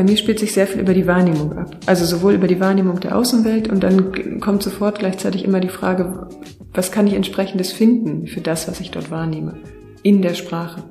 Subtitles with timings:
[0.00, 1.76] bei mir spielt sich sehr viel über die Wahrnehmung ab.
[1.84, 6.26] Also sowohl über die Wahrnehmung der Außenwelt und dann kommt sofort gleichzeitig immer die Frage,
[6.72, 9.58] was kann ich entsprechendes finden für das, was ich dort wahrnehme,
[10.02, 10.84] in der Sprache.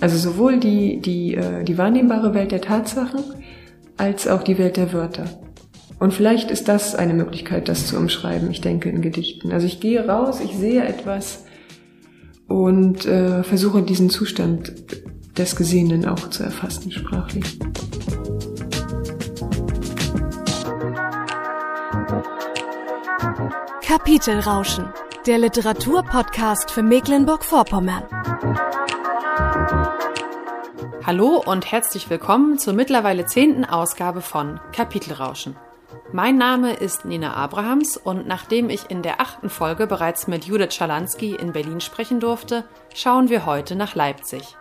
[0.00, 3.20] Also sowohl die, die, äh, die wahrnehmbare Welt der Tatsachen
[3.96, 5.26] als auch die Welt der Wörter.
[6.00, 9.52] Und vielleicht ist das eine Möglichkeit, das zu umschreiben, ich denke, in Gedichten.
[9.52, 11.44] Also ich gehe raus, ich sehe etwas
[12.48, 14.72] und äh, versuche diesen Zustand
[15.38, 17.56] des Gesehenen auch zu erfassen, sprachlich.
[23.88, 24.92] Kapitelrauschen,
[25.26, 28.02] der Literaturpodcast für Mecklenburg-Vorpommern.
[31.06, 35.56] Hallo und herzlich willkommen zur mittlerweile zehnten Ausgabe von Kapitelrauschen.
[36.12, 40.74] Mein Name ist Nina Abrahams und nachdem ich in der achten Folge bereits mit Judith
[40.74, 44.54] Schalansky in Berlin sprechen durfte, schauen wir heute nach Leipzig.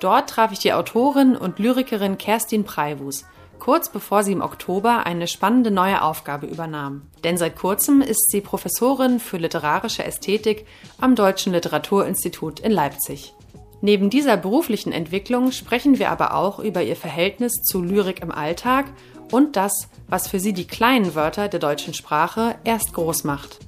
[0.00, 3.24] Dort traf ich die Autorin und Lyrikerin Kerstin Preiwus,
[3.58, 7.02] kurz bevor sie im Oktober eine spannende neue Aufgabe übernahm.
[7.24, 10.66] Denn seit kurzem ist sie Professorin für literarische Ästhetik
[11.00, 13.34] am Deutschen Literaturinstitut in Leipzig.
[13.80, 18.86] Neben dieser beruflichen Entwicklung sprechen wir aber auch über ihr Verhältnis zu Lyrik im Alltag
[19.30, 23.58] und das, was für sie die kleinen Wörter der deutschen Sprache erst groß macht.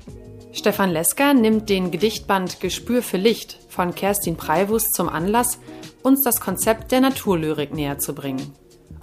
[0.52, 5.60] Stefan Lesker nimmt den Gedichtband Gespür für Licht von Kerstin Preiwus zum Anlass,
[6.02, 8.52] uns das Konzept der Naturlyrik näher zu bringen.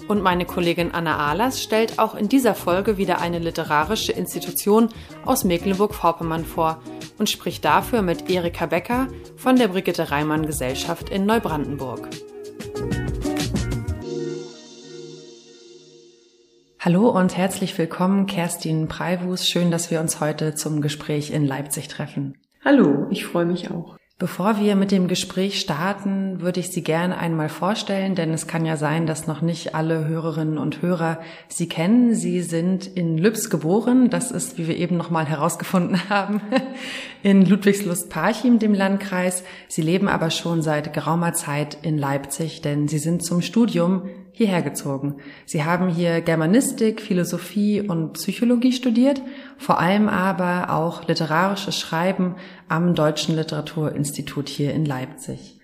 [0.08, 4.90] Und meine Kollegin Anna Ahlers stellt auch in dieser Folge wieder eine literarische Institution
[5.26, 6.82] aus Mecklenburg-Vorpommern vor
[7.18, 12.08] und spricht dafür mit Erika Becker von der Brigitte Reimann Gesellschaft in Neubrandenburg.
[16.80, 19.46] Hallo und herzlich willkommen, Kerstin Preiwus.
[19.46, 22.38] Schön, dass wir uns heute zum Gespräch in Leipzig treffen.
[22.64, 23.97] Hallo, ich freue mich auch.
[24.20, 28.66] Bevor wir mit dem Gespräch starten, würde ich Sie gerne einmal vorstellen, denn es kann
[28.66, 31.20] ja sein, dass noch nicht alle Hörerinnen und Hörer
[31.50, 32.16] Sie kennen.
[32.16, 34.10] Sie sind in Lübs geboren.
[34.10, 36.42] Das ist, wie wir eben noch mal herausgefunden haben,
[37.22, 39.44] in Ludwigslust-Parchim, dem Landkreis.
[39.68, 44.62] Sie leben aber schon seit geraumer Zeit in Leipzig, denn Sie sind zum Studium hierher
[44.62, 45.16] gezogen.
[45.46, 49.20] Sie haben hier Germanistik, Philosophie und Psychologie studiert,
[49.58, 52.36] vor allem aber auch literarisches Schreiben
[52.68, 55.60] am Deutschen Literaturinstitut hier in Leipzig.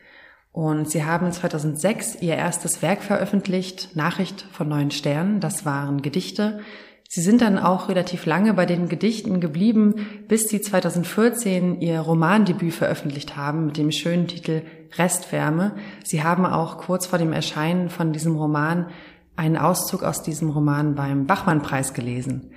[0.51, 5.39] Und sie haben 2006 ihr erstes Werk veröffentlicht, Nachricht von neuen Sternen.
[5.39, 6.59] Das waren Gedichte.
[7.07, 12.73] Sie sind dann auch relativ lange bei den Gedichten geblieben, bis sie 2014 ihr Romandebüt
[12.73, 14.63] veröffentlicht haben mit dem schönen Titel
[14.97, 15.73] Restwärme.
[16.03, 18.87] Sie haben auch kurz vor dem Erscheinen von diesem Roman
[19.35, 22.51] einen Auszug aus diesem Roman beim Bachmann-Preis gelesen.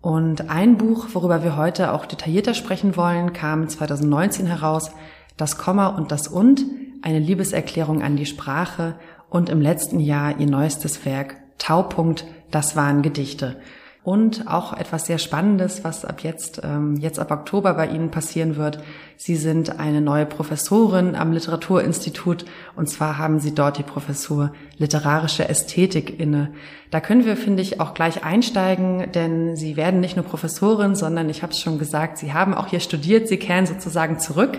[0.00, 4.90] Und ein Buch, worüber wir heute auch detaillierter sprechen wollen, kam 2019 heraus,
[5.36, 6.64] Das Komma und das Und,
[7.02, 8.96] eine Liebeserklärung an die Sprache
[9.30, 13.56] und im letzten Jahr ihr neuestes Werk Taupunkt, das waren Gedichte.
[14.04, 18.56] Und auch etwas sehr Spannendes, was ab jetzt, ähm, jetzt ab Oktober bei Ihnen passieren
[18.56, 18.82] wird.
[19.16, 25.48] Sie sind eine neue Professorin am Literaturinstitut und zwar haben Sie dort die Professur Literarische
[25.48, 26.52] Ästhetik inne.
[26.90, 31.30] Da können wir, finde ich, auch gleich einsteigen, denn Sie werden nicht nur Professorin, sondern
[31.30, 34.58] ich habe es schon gesagt, Sie haben auch hier studiert, Sie kehren sozusagen zurück.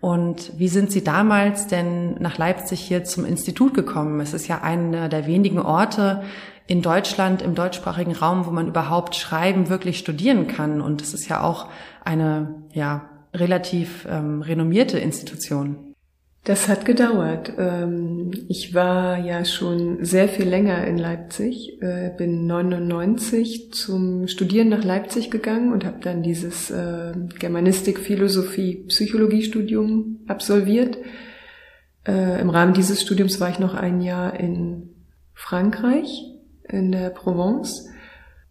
[0.00, 4.18] Und wie sind Sie damals denn nach Leipzig hier zum Institut gekommen?
[4.18, 6.24] Es ist ja einer der wenigen Orte,
[6.72, 10.80] in Deutschland, im deutschsprachigen Raum, wo man überhaupt Schreiben wirklich studieren kann.
[10.80, 11.68] Und es ist ja auch
[12.02, 15.92] eine ja, relativ ähm, renommierte Institution.
[16.44, 17.52] Das hat gedauert.
[17.58, 24.70] Ähm, ich war ja schon sehr viel länger in Leipzig, äh, bin 99 zum Studieren
[24.70, 30.96] nach Leipzig gegangen und habe dann dieses äh, Germanistik, Philosophie, Psychologie-Studium absolviert.
[32.08, 34.88] Äh, Im Rahmen dieses Studiums war ich noch ein Jahr in
[35.34, 36.31] Frankreich
[36.72, 37.88] in der Provence.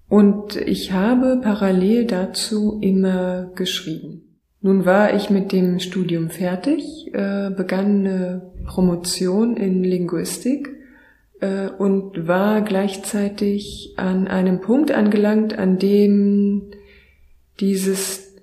[0.07, 4.31] Und ich habe parallel dazu immer geschrieben.
[4.61, 10.69] Nun war ich mit dem Studium fertig, äh, begann eine Promotion in Linguistik
[11.40, 16.72] äh, und war gleichzeitig an einem Punkt angelangt, an dem
[17.59, 18.35] dieses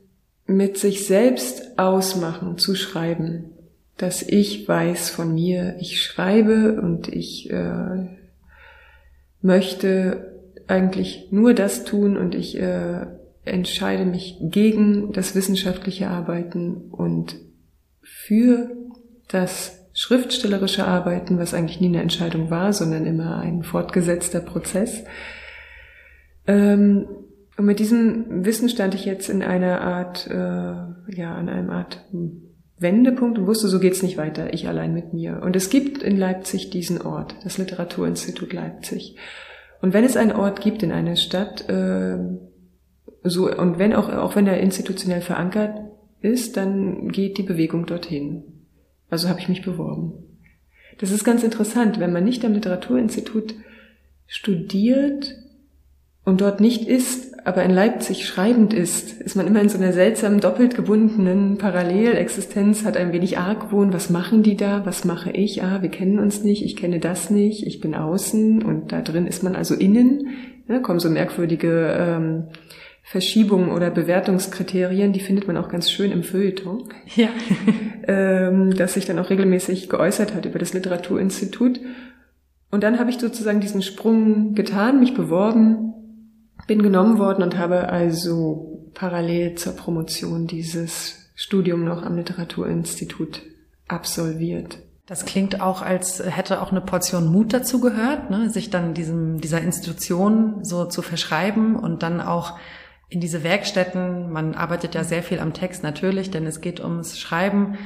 [0.46, 3.52] mit sich selbst ausmachen zu schreiben,
[3.96, 8.06] dass ich weiß von mir, ich schreibe und ich äh,
[9.40, 10.34] möchte
[10.66, 13.06] eigentlich nur das tun und ich äh,
[13.44, 17.36] entscheide mich gegen das wissenschaftliche Arbeiten und
[18.02, 18.70] für
[19.28, 25.04] das schriftstellerische Arbeiten, was eigentlich nie eine Entscheidung war, sondern immer ein fortgesetzter Prozess.
[26.46, 27.06] Ähm,
[27.56, 32.04] und mit diesem Wissen stand ich jetzt in einer Art, äh, ja, an einem Art
[32.78, 35.40] Wendepunkt und wusste, so geht's nicht weiter, ich allein mit mir.
[35.42, 39.16] Und es gibt in Leipzig diesen Ort, das Literaturinstitut Leipzig.
[39.80, 42.18] Und wenn es einen Ort gibt in einer Stadt, äh,
[43.22, 45.76] so, und wenn auch, auch wenn er institutionell verankert
[46.20, 48.44] ist, dann geht die Bewegung dorthin.
[49.10, 50.12] Also habe ich mich beworben.
[50.98, 53.54] Das ist ganz interessant, wenn man nicht am Literaturinstitut
[54.26, 55.34] studiert
[56.24, 59.94] und dort nicht ist, aber in Leipzig schreibend ist, ist man immer in so einer
[59.94, 65.62] seltsamen, doppelt gebundenen Parallelexistenz, hat ein wenig Argwohn, was machen die da, was mache ich,
[65.62, 69.26] ah, wir kennen uns nicht, ich kenne das nicht, ich bin außen und da drin
[69.26, 70.28] ist man also innen,
[70.68, 72.48] ja, kommen so merkwürdige ähm,
[73.02, 76.84] Verschiebungen oder Bewertungskriterien, die findet man auch ganz schön im Feuilleton,
[77.16, 77.28] ja.
[78.06, 81.80] ähm, das sich dann auch regelmäßig geäußert hat über das Literaturinstitut.
[82.70, 85.94] Und dann habe ich sozusagen diesen Sprung getan, mich beworben,
[86.68, 93.42] bin genommen worden und habe also parallel zur Promotion dieses Studium noch am Literaturinstitut
[93.88, 94.78] absolviert.
[95.06, 98.50] Das klingt auch, als hätte auch eine Portion Mut dazu gehört, ne?
[98.50, 102.58] sich dann diesem, dieser Institution so zu verschreiben und dann auch
[103.08, 107.18] in diese Werkstätten, man arbeitet ja sehr viel am Text natürlich, denn es geht ums
[107.18, 107.78] Schreiben.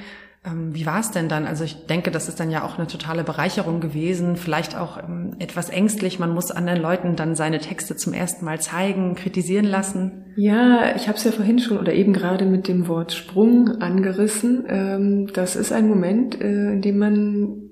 [0.44, 1.46] Ähm, wie war es denn dann?
[1.46, 5.36] Also ich denke, das ist dann ja auch eine totale Bereicherung gewesen, vielleicht auch ähm,
[5.38, 6.18] etwas ängstlich.
[6.18, 10.24] Man muss anderen Leuten dann seine Texte zum ersten Mal zeigen, kritisieren lassen.
[10.36, 14.64] Ja, ich habe es ja vorhin schon oder eben gerade mit dem Wort Sprung angerissen.
[14.68, 17.70] Ähm, das ist ein Moment, äh, in dem man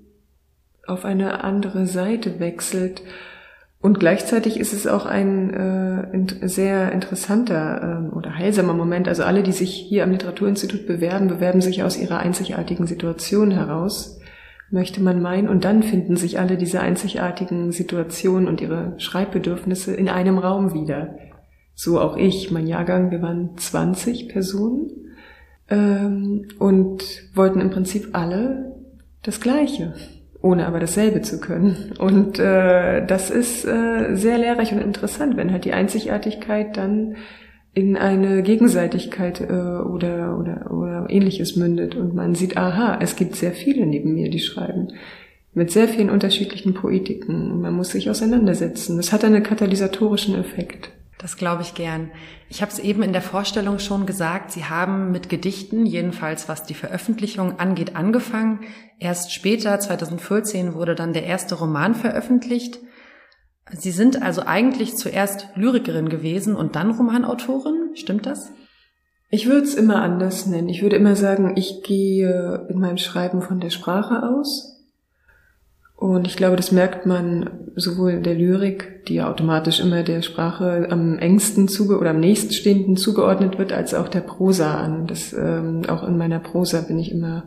[0.87, 3.03] auf eine andere Seite wechselt
[3.83, 9.09] und gleichzeitig ist es auch ein äh, sehr interessanter äh, oder heilsamer Moment.
[9.09, 14.19] Also alle, die sich hier am Literaturinstitut bewerben, bewerben sich aus ihrer einzigartigen Situation heraus,
[14.71, 15.49] möchte man meinen.
[15.49, 21.17] Und dann finden sich alle diese einzigartigen Situationen und ihre Schreibbedürfnisse in einem Raum wieder.
[21.75, 24.91] So auch ich, mein Jahrgang, wir waren 20 Personen
[25.71, 27.03] ähm, und
[27.35, 28.75] wollten im Prinzip alle
[29.23, 29.95] das Gleiche
[30.43, 31.93] ohne aber dasselbe zu können.
[31.99, 37.17] Und äh, das ist äh, sehr lehrreich und interessant, wenn halt die Einzigartigkeit dann
[37.75, 43.37] in eine Gegenseitigkeit äh, oder, oder, oder ähnliches mündet und man sieht, aha, es gibt
[43.37, 44.89] sehr viele neben mir, die schreiben
[45.53, 48.97] mit sehr vielen unterschiedlichen Poetiken man muss sich auseinandersetzen.
[48.97, 50.91] Das hat einen katalysatorischen Effekt.
[51.21, 52.11] Das glaube ich gern.
[52.49, 56.65] Ich habe es eben in der Vorstellung schon gesagt, Sie haben mit Gedichten, jedenfalls was
[56.65, 58.61] die Veröffentlichung angeht, angefangen.
[58.99, 62.79] Erst später, 2014, wurde dann der erste Roman veröffentlicht.
[63.71, 68.51] Sie sind also eigentlich zuerst Lyrikerin gewesen und dann Romanautorin, stimmt das?
[69.29, 70.71] Ich würde es immer anders nennen.
[70.71, 74.80] Ich würde immer sagen, ich gehe in meinem Schreiben von der Sprache aus
[76.01, 80.89] und ich glaube, das merkt man sowohl der Lyrik, die ja automatisch immer der Sprache
[80.89, 85.07] am engsten zuge oder am nächsten stehenden zugeordnet wird, als auch der Prosa an.
[85.07, 87.45] Das, ähm, auch in meiner Prosa bin ich immer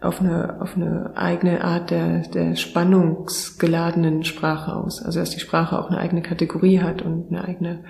[0.00, 5.02] auf eine, auf eine eigene Art der, der spannungsgeladenen Sprache aus.
[5.02, 7.84] Also dass die Sprache auch eine eigene Kategorie hat und eine eigene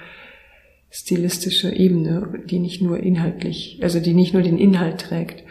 [0.90, 5.44] stilistische Ebene, die nicht nur inhaltlich, also die nicht nur den Inhalt trägt.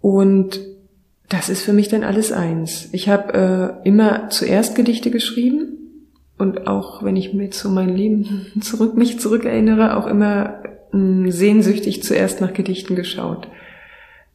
[0.00, 0.60] Und
[1.30, 2.88] das ist für mich dann alles eins.
[2.92, 5.78] Ich habe äh, immer zuerst Gedichte geschrieben
[6.36, 10.60] und auch wenn ich mir zu meinem Leben zurück mich zurückerinnere, auch immer
[10.92, 13.48] mh, hm, sehnsüchtig zuerst nach Gedichten geschaut.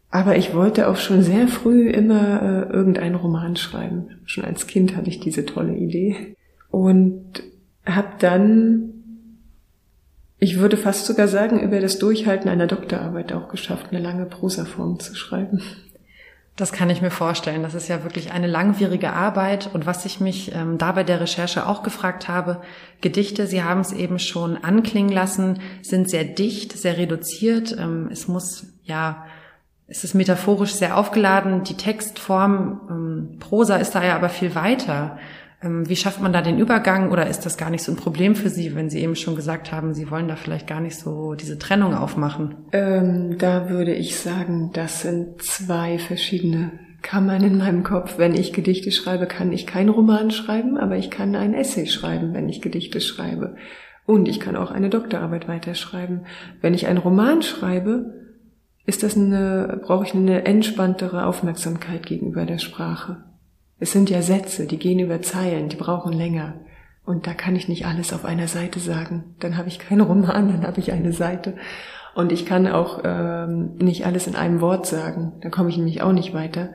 [0.09, 4.11] Aber ich wollte auch schon sehr früh immer äh, irgendeinen Roman schreiben.
[4.23, 6.37] Schon als Kind hatte ich diese tolle Idee
[6.71, 7.43] und
[7.85, 8.91] habe dann
[10.37, 14.99] ich würde fast sogar sagen, über das Durchhalten einer Doktorarbeit auch geschafft, eine lange Prosaform
[14.99, 15.61] zu schreiben.
[16.55, 17.63] Das kann ich mir vorstellen.
[17.63, 19.69] Das ist ja wirklich eine langwierige Arbeit.
[19.73, 22.61] Und was ich mich ähm, da bei der Recherche auch gefragt habe,
[23.01, 27.75] Gedichte, Sie haben es eben schon anklingen lassen, sind sehr dicht, sehr reduziert.
[27.77, 29.25] Ähm, es muss, ja,
[29.87, 31.63] es ist metaphorisch sehr aufgeladen.
[31.63, 35.17] Die Textform, ähm, Prosa ist da ja aber viel weiter.
[35.65, 38.35] Ähm, wie schafft man da den Übergang oder ist das gar nicht so ein Problem
[38.35, 41.33] für Sie, wenn Sie eben schon gesagt haben, Sie wollen da vielleicht gar nicht so
[41.33, 42.55] diese Trennung aufmachen?
[42.71, 48.17] Ähm, da würde ich sagen, das sind zwei verschiedene Kammern in meinem Kopf.
[48.17, 52.33] Wenn ich Gedichte schreibe, kann ich keinen Roman schreiben, aber ich kann ein Essay schreiben,
[52.33, 53.55] wenn ich Gedichte schreibe.
[54.05, 56.25] Und ich kann auch eine Doktorarbeit weiterschreiben.
[56.61, 58.13] Wenn ich einen Roman schreibe,
[58.85, 63.23] ist das eine, brauche ich eine entspanntere Aufmerksamkeit gegenüber der Sprache.
[63.85, 66.55] Es sind ja Sätze, die gehen über Zeilen, die brauchen länger.
[67.05, 69.35] Und da kann ich nicht alles auf einer Seite sagen.
[69.39, 71.53] Dann habe ich keinen Roman, dann habe ich eine Seite.
[72.15, 75.33] Und ich kann auch ähm, nicht alles in einem Wort sagen.
[75.41, 76.69] Dann komme ich nämlich auch nicht weiter.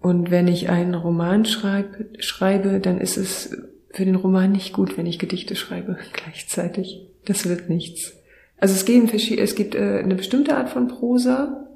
[0.00, 3.56] Und wenn ich einen Roman schreibe, schreibe, dann ist es
[3.92, 7.06] für den Roman nicht gut, wenn ich Gedichte schreibe gleichzeitig.
[7.26, 8.12] Das wird nichts.
[8.58, 11.68] Also es, gehen, es gibt äh, eine bestimmte Art von Prosa,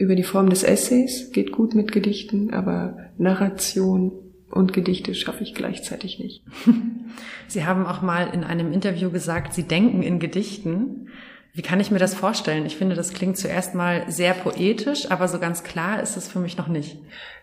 [0.00, 4.12] über die Form des Essays geht gut mit Gedichten, aber Narration
[4.50, 6.42] und Gedichte schaffe ich gleichzeitig nicht.
[7.48, 11.08] Sie haben auch mal in einem Interview gesagt, Sie denken in Gedichten.
[11.52, 12.64] Wie kann ich mir das vorstellen?
[12.64, 16.38] Ich finde, das klingt zuerst mal sehr poetisch, aber so ganz klar ist es für
[16.38, 16.96] mich noch nicht.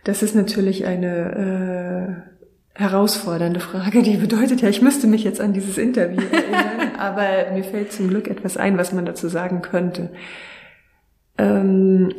[0.04, 2.26] Das ist natürlich eine
[2.74, 7.52] äh, herausfordernde Frage, die bedeutet ja, ich müsste mich jetzt an dieses Interview erinnern, aber
[7.54, 10.10] mir fällt zum Glück etwas ein, was man dazu sagen könnte.
[11.38, 12.12] Ähm,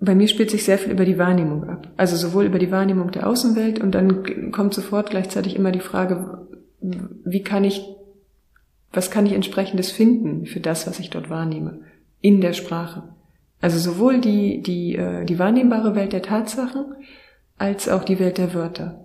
[0.00, 1.88] bei mir spielt sich sehr viel über die Wahrnehmung ab.
[1.96, 6.46] Also sowohl über die Wahrnehmung der Außenwelt und dann kommt sofort gleichzeitig immer die Frage,
[6.80, 7.84] wie kann ich,
[8.92, 11.80] was kann ich entsprechendes finden für das, was ich dort wahrnehme,
[12.20, 13.02] in der Sprache.
[13.60, 16.84] Also sowohl die, die, äh, die wahrnehmbare Welt der Tatsachen
[17.56, 19.04] als auch die Welt der Wörter.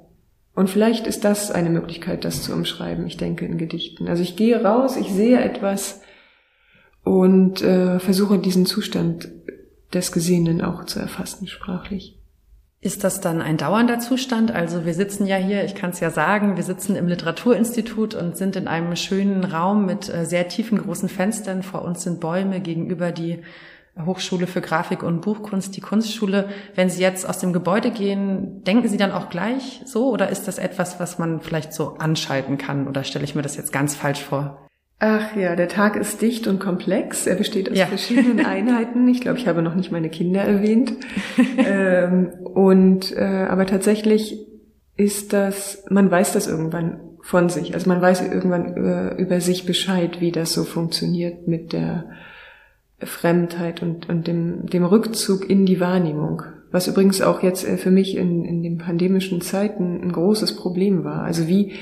[0.54, 4.08] Und vielleicht ist das eine Möglichkeit, das zu umschreiben, ich denke, in Gedichten.
[4.08, 6.02] Also ich gehe raus, ich sehe etwas
[7.04, 9.32] und äh, versuche diesen Zustand
[9.94, 12.18] des Gesehenen auch zu erfassen, sprachlich.
[12.84, 14.52] Ist das dann ein dauernder Zustand?
[14.52, 18.36] Also wir sitzen ja hier, ich kann es ja sagen, wir sitzen im Literaturinstitut und
[18.36, 21.64] sind in einem schönen Raum mit äh, sehr tiefen großen Fenstern.
[21.64, 23.40] Vor uns sind Bäume gegenüber die
[23.98, 26.50] Hochschule für Grafik und Buchkunst, die Kunstschule.
[26.76, 30.50] Wenn Sie jetzt aus dem Gebäude gehen, denken Sie dann auch gleich so oder ist
[30.50, 33.96] das etwas, was man vielleicht so anschalten kann oder stelle ich mir das jetzt ganz
[33.96, 34.63] falsch vor?
[35.06, 37.28] Ach ja, der Tag ist dicht und komplex.
[37.28, 37.88] Er besteht aus ja.
[37.88, 39.06] verschiedenen Einheiten.
[39.10, 40.94] Ich glaube, ich habe noch nicht meine Kinder erwähnt.
[41.58, 44.48] ähm, und äh, aber tatsächlich
[44.96, 47.74] ist das, man weiß das irgendwann von sich.
[47.74, 52.06] Also man weiß irgendwann äh, über sich Bescheid, wie das so funktioniert mit der
[53.00, 56.44] Fremdheit und, und dem, dem Rückzug in die Wahrnehmung.
[56.72, 61.04] Was übrigens auch jetzt äh, für mich in, in den pandemischen Zeiten ein großes Problem
[61.04, 61.24] war.
[61.24, 61.74] Also wie,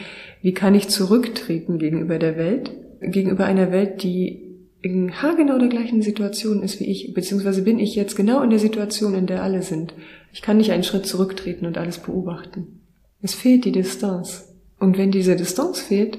[0.42, 2.72] wie kann ich zurücktreten gegenüber der Welt?
[3.02, 7.96] Gegenüber einer Welt, die in haargenau der gleichen Situation ist wie ich, beziehungsweise bin ich
[7.96, 9.94] jetzt genau in der Situation, in der alle sind.
[10.34, 12.82] Ich kann nicht einen Schritt zurücktreten und alles beobachten.
[13.22, 14.48] Es fehlt die Distanz.
[14.80, 16.18] Und wenn diese Distanz fehlt,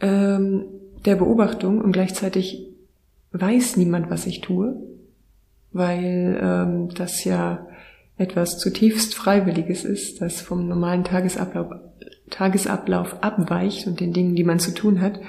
[0.00, 0.64] ähm,
[1.04, 2.66] der Beobachtung und gleichzeitig
[3.30, 4.76] weiß niemand, was ich tue,
[5.72, 7.66] weil ähm, das ja
[8.18, 11.68] etwas zutiefst Freiwilliges ist, das vom normalen Tagesablauf,
[12.30, 15.20] Tagesablauf abweicht und den Dingen, die man zu tun hat,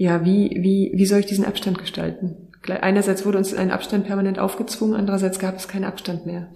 [0.00, 2.48] ja, wie, wie, wie soll ich diesen Abstand gestalten?
[2.66, 6.48] Einerseits wurde uns ein Abstand permanent aufgezwungen, andererseits gab es keinen Abstand mehr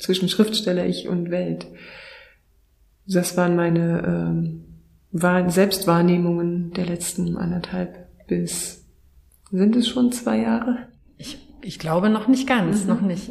[0.00, 1.68] zwischen Schriftsteller, ich und Welt.
[3.06, 4.34] Das waren meine
[5.14, 8.84] ähm, Selbstwahrnehmungen der letzten anderthalb bis,
[9.52, 10.88] sind es schon zwei Jahre?
[11.16, 12.88] Ich, ich glaube noch nicht ganz, mhm.
[12.88, 13.30] noch nicht.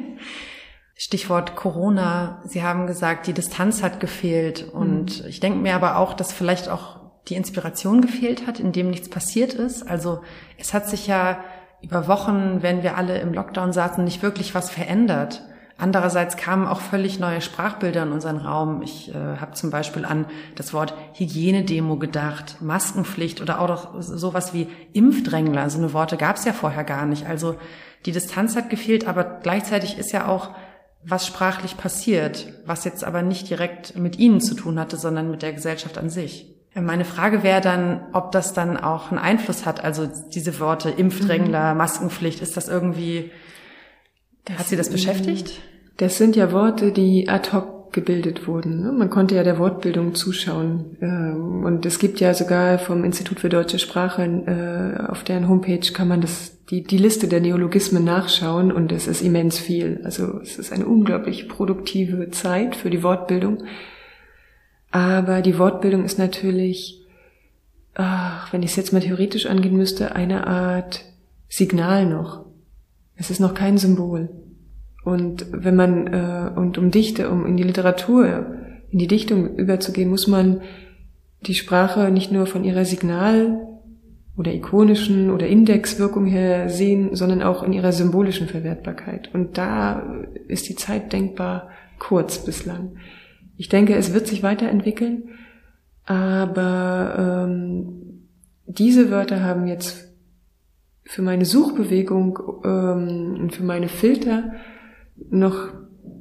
[0.96, 2.42] Stichwort Corona.
[2.46, 4.66] Sie haben gesagt, die Distanz hat gefehlt.
[4.72, 5.28] Und mhm.
[5.28, 9.08] ich denke mir aber auch, dass vielleicht auch die Inspiration gefehlt hat, in dem nichts
[9.08, 9.88] passiert ist.
[9.88, 10.20] Also
[10.58, 11.38] es hat sich ja
[11.80, 15.42] über Wochen, wenn wir alle im Lockdown saßen, nicht wirklich was verändert.
[15.76, 18.82] Andererseits kamen auch völlig neue Sprachbilder in unseren Raum.
[18.82, 24.54] Ich äh, habe zum Beispiel an das Wort Hygienedemo gedacht, Maskenpflicht oder auch doch sowas
[24.54, 25.68] wie Impfdrängler.
[25.70, 27.26] So eine Worte gab es ja vorher gar nicht.
[27.26, 27.56] Also
[28.06, 30.50] die Distanz hat gefehlt, aber gleichzeitig ist ja auch
[31.02, 35.42] was sprachlich passiert, was jetzt aber nicht direkt mit Ihnen zu tun hatte, sondern mit
[35.42, 36.53] der Gesellschaft an sich.
[36.74, 41.72] Meine Frage wäre dann, ob das dann auch einen Einfluss hat, also diese Worte Impfdrängler,
[41.72, 41.78] mhm.
[41.78, 43.30] Maskenpflicht, ist das irgendwie,
[44.44, 45.60] das, hat Sie das beschäftigt?
[45.98, 48.82] Das sind ja Worte, die ad hoc gebildet wurden.
[48.82, 48.92] Ne?
[48.92, 50.96] Man konnte ja der Wortbildung zuschauen.
[51.00, 55.92] Ähm, und es gibt ja sogar vom Institut für deutsche Sprache, äh, auf deren Homepage
[55.92, 60.00] kann man das, die, die Liste der Neologismen nachschauen und es ist immens viel.
[60.04, 63.62] Also es ist eine unglaublich produktive Zeit für die Wortbildung.
[64.94, 67.02] Aber die Wortbildung ist natürlich,
[67.94, 71.04] ach, wenn ich es jetzt mal theoretisch angehen müsste, eine Art
[71.48, 72.46] Signal noch.
[73.16, 74.28] Es ist noch kein Symbol.
[75.04, 78.46] Und wenn man, äh, und um Dichte, um in die Literatur,
[78.92, 80.60] in die Dichtung überzugehen, muss man
[81.40, 83.66] die Sprache nicht nur von ihrer Signal-
[84.36, 89.34] oder ikonischen oder Indexwirkung her sehen, sondern auch in ihrer symbolischen Verwertbarkeit.
[89.34, 92.92] Und da ist die Zeit denkbar kurz bislang.
[93.56, 95.30] Ich denke, es wird sich weiterentwickeln,
[96.04, 98.28] aber ähm,
[98.66, 100.12] diese Wörter haben jetzt
[101.04, 104.52] für meine Suchbewegung ähm, und für meine Filter
[105.30, 105.68] noch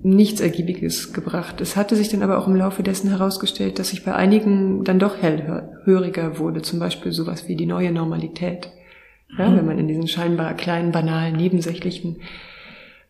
[0.04, 1.62] nichts Ergiebiges gebracht.
[1.62, 5.00] Es hatte sich dann aber auch im Laufe dessen herausgestellt, dass ich bei einigen dann
[5.00, 8.70] doch hellhöriger wurde, zum Beispiel sowas wie die neue Normalität.
[9.38, 9.58] Ja, mhm.
[9.58, 12.18] wenn man in diesen scheinbar kleinen, banalen, nebensächlichen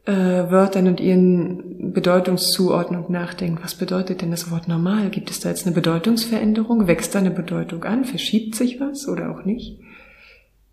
[0.06, 3.60] äh, Wörtern und ihren Bedeutungszuordnung nachdenken.
[3.62, 5.10] Was bedeutet denn das Wort normal?
[5.10, 6.88] Gibt es da jetzt eine Bedeutungsveränderung?
[6.88, 8.04] Wächst da eine Bedeutung an?
[8.04, 9.80] Verschiebt sich was oder auch nicht?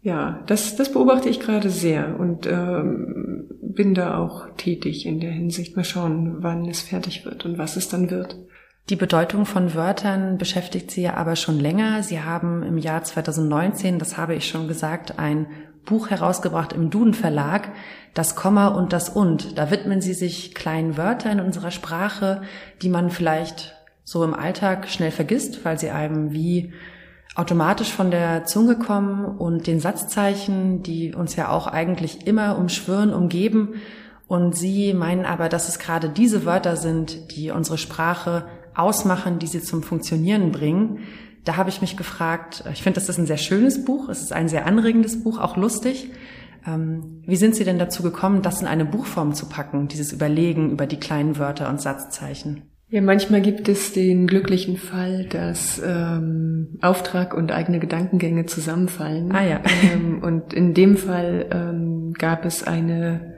[0.03, 5.31] Ja, das, das beobachte ich gerade sehr und ähm, bin da auch tätig in der
[5.31, 5.77] Hinsicht.
[5.77, 8.37] Mal schauen, wann es fertig wird und was es dann wird.
[8.89, 12.03] Die Bedeutung von Wörtern beschäftigt Sie ja aber schon länger.
[12.03, 15.47] Sie haben im Jahr 2019, das habe ich schon gesagt, ein
[15.85, 17.71] Buch herausgebracht im Duden Verlag,
[18.15, 19.59] das Komma und das Und.
[19.59, 22.43] Da widmen Sie sich kleinen Wörtern in unserer Sprache,
[22.83, 26.73] die man vielleicht so im Alltag schnell vergisst, weil sie einem wie
[27.37, 33.15] automatisch von der Zunge kommen und den Satzzeichen, die uns ja auch eigentlich immer umschwirren,
[33.15, 33.75] umgeben.
[34.27, 39.47] Und Sie meinen aber, dass es gerade diese Wörter sind, die unsere Sprache ausmachen, die
[39.47, 41.01] sie zum Funktionieren bringen.
[41.45, 44.33] Da habe ich mich gefragt, ich finde, das ist ein sehr schönes Buch, es ist
[44.33, 46.11] ein sehr anregendes Buch, auch lustig.
[46.67, 50.71] Ähm, wie sind Sie denn dazu gekommen, das in eine Buchform zu packen, dieses Überlegen
[50.71, 52.63] über die kleinen Wörter und Satzzeichen?
[52.89, 59.31] Ja, manchmal gibt es den glücklichen Fall, dass ähm, Auftrag und eigene Gedankengänge zusammenfallen.
[59.31, 59.63] Ah ja.
[59.93, 63.37] Ähm, und in dem Fall ähm, gab es eine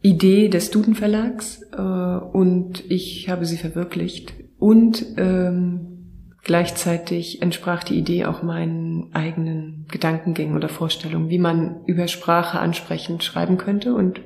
[0.00, 4.32] Idee des Duden Verlags äh, und ich habe sie verwirklicht.
[4.58, 5.97] Und ähm,
[6.42, 13.24] gleichzeitig entsprach die Idee auch meinen eigenen Gedankengängen oder Vorstellungen, wie man über Sprache ansprechend
[13.24, 14.20] schreiben könnte und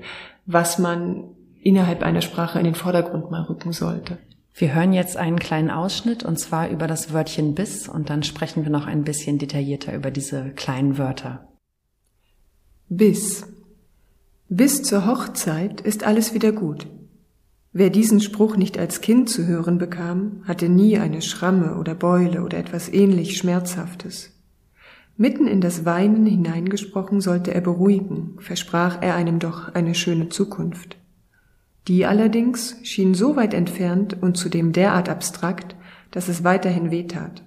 [0.46, 1.24] was man
[1.60, 4.18] innerhalb einer Sprache in den Vordergrund mal rücken sollte.
[4.54, 8.64] Wir hören jetzt einen kleinen Ausschnitt und zwar über das Wörtchen bis und dann sprechen
[8.64, 11.48] wir noch ein bisschen detaillierter über diese kleinen Wörter.
[12.88, 13.46] Bis.
[14.48, 16.86] Bis zur Hochzeit ist alles wieder gut.
[17.74, 22.42] Wer diesen Spruch nicht als Kind zu hören bekam, hatte nie eine Schramme oder Beule
[22.42, 24.32] oder etwas ähnlich Schmerzhaftes.
[25.16, 30.98] Mitten in das Weinen hineingesprochen sollte er beruhigen, versprach er einem doch eine schöne Zukunft.
[31.88, 35.74] Die allerdings schien so weit entfernt und zudem derart abstrakt,
[36.10, 37.42] dass es weiterhin wehtat.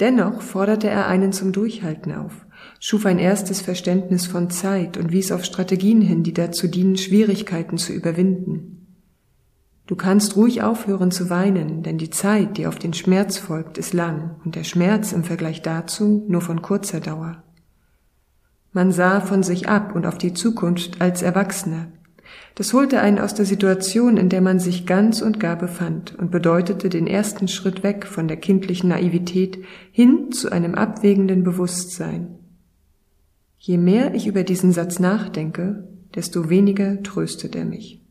[0.00, 2.46] Dennoch forderte er einen zum Durchhalten auf,
[2.80, 7.76] schuf ein erstes Verständnis von Zeit und wies auf Strategien hin, die dazu dienen, Schwierigkeiten
[7.76, 8.77] zu überwinden.
[9.88, 13.94] Du kannst ruhig aufhören zu weinen, denn die Zeit, die auf den Schmerz folgt, ist
[13.94, 17.42] lang und der Schmerz im Vergleich dazu nur von kurzer Dauer.
[18.74, 21.88] Man sah von sich ab und auf die Zukunft als Erwachsener,
[22.54, 26.30] das holte einen aus der Situation, in der man sich ganz und gar befand und
[26.30, 32.38] bedeutete den ersten Schritt weg von der kindlichen Naivität hin zu einem abwägenden Bewusstsein.
[33.56, 38.04] Je mehr ich über diesen Satz nachdenke, desto weniger tröstet er mich.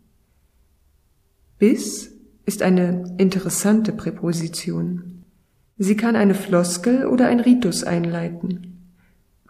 [1.60, 2.12] Bis
[2.46, 5.24] ist eine interessante Präposition.
[5.80, 8.94] Sie kann eine Floskel oder ein Ritus einleiten.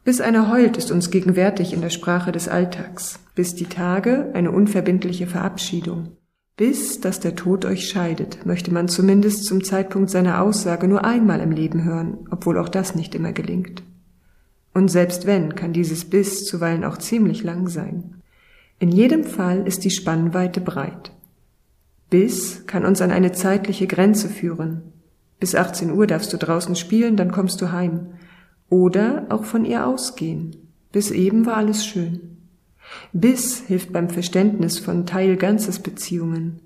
[0.05, 4.51] Bis einer heult ist uns gegenwärtig in der Sprache des Alltags, bis die Tage eine
[4.51, 6.13] unverbindliche Verabschiedung.
[6.55, 11.41] Bis, dass der Tod euch scheidet, möchte man zumindest zum Zeitpunkt seiner Aussage nur einmal
[11.41, 13.83] im Leben hören, obwohl auch das nicht immer gelingt.
[14.73, 18.21] Und selbst wenn, kann dieses Bis zuweilen auch ziemlich lang sein.
[18.79, 21.11] In jedem Fall ist die Spannweite breit.
[22.09, 24.93] Bis kann uns an eine zeitliche Grenze führen.
[25.39, 28.07] Bis 18 Uhr darfst du draußen spielen, dann kommst du heim.
[28.69, 30.55] Oder auch von ihr ausgehen.
[30.91, 32.37] Bis eben war alles schön.
[33.11, 36.61] Bis hilft beim Verständnis von Teil-Ganzes Beziehungen.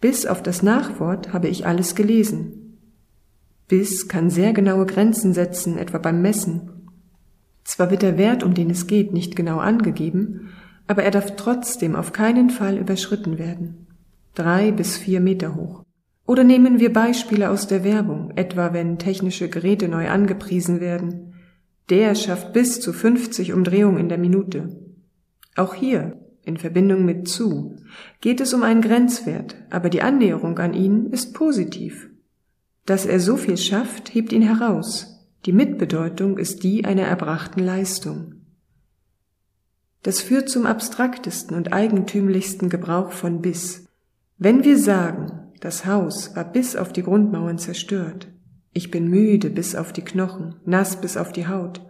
[0.00, 2.78] Bis auf das Nachwort habe ich alles gelesen.
[3.68, 6.90] Bis kann sehr genaue Grenzen setzen, etwa beim Messen.
[7.64, 10.50] Zwar wird der Wert, um den es geht, nicht genau angegeben,
[10.86, 13.83] aber er darf trotzdem auf keinen Fall überschritten werden.
[14.34, 15.84] Drei bis vier Meter hoch.
[16.26, 21.34] Oder nehmen wir Beispiele aus der Werbung, etwa wenn technische Geräte neu angepriesen werden.
[21.90, 24.80] Der schafft bis zu 50 Umdrehungen in der Minute.
[25.54, 27.76] Auch hier, in Verbindung mit zu,
[28.20, 32.10] geht es um einen Grenzwert, aber die Annäherung an ihn ist positiv.
[32.86, 35.26] Dass er so viel schafft, hebt ihn heraus.
[35.46, 38.34] Die Mitbedeutung ist die einer erbrachten Leistung.
[40.02, 43.83] Das führt zum abstraktesten und eigentümlichsten Gebrauch von bis.
[44.36, 48.28] Wenn wir sagen, das Haus war bis auf die Grundmauern zerstört,
[48.72, 51.80] ich bin müde bis auf die Knochen, nass bis auf die Haut,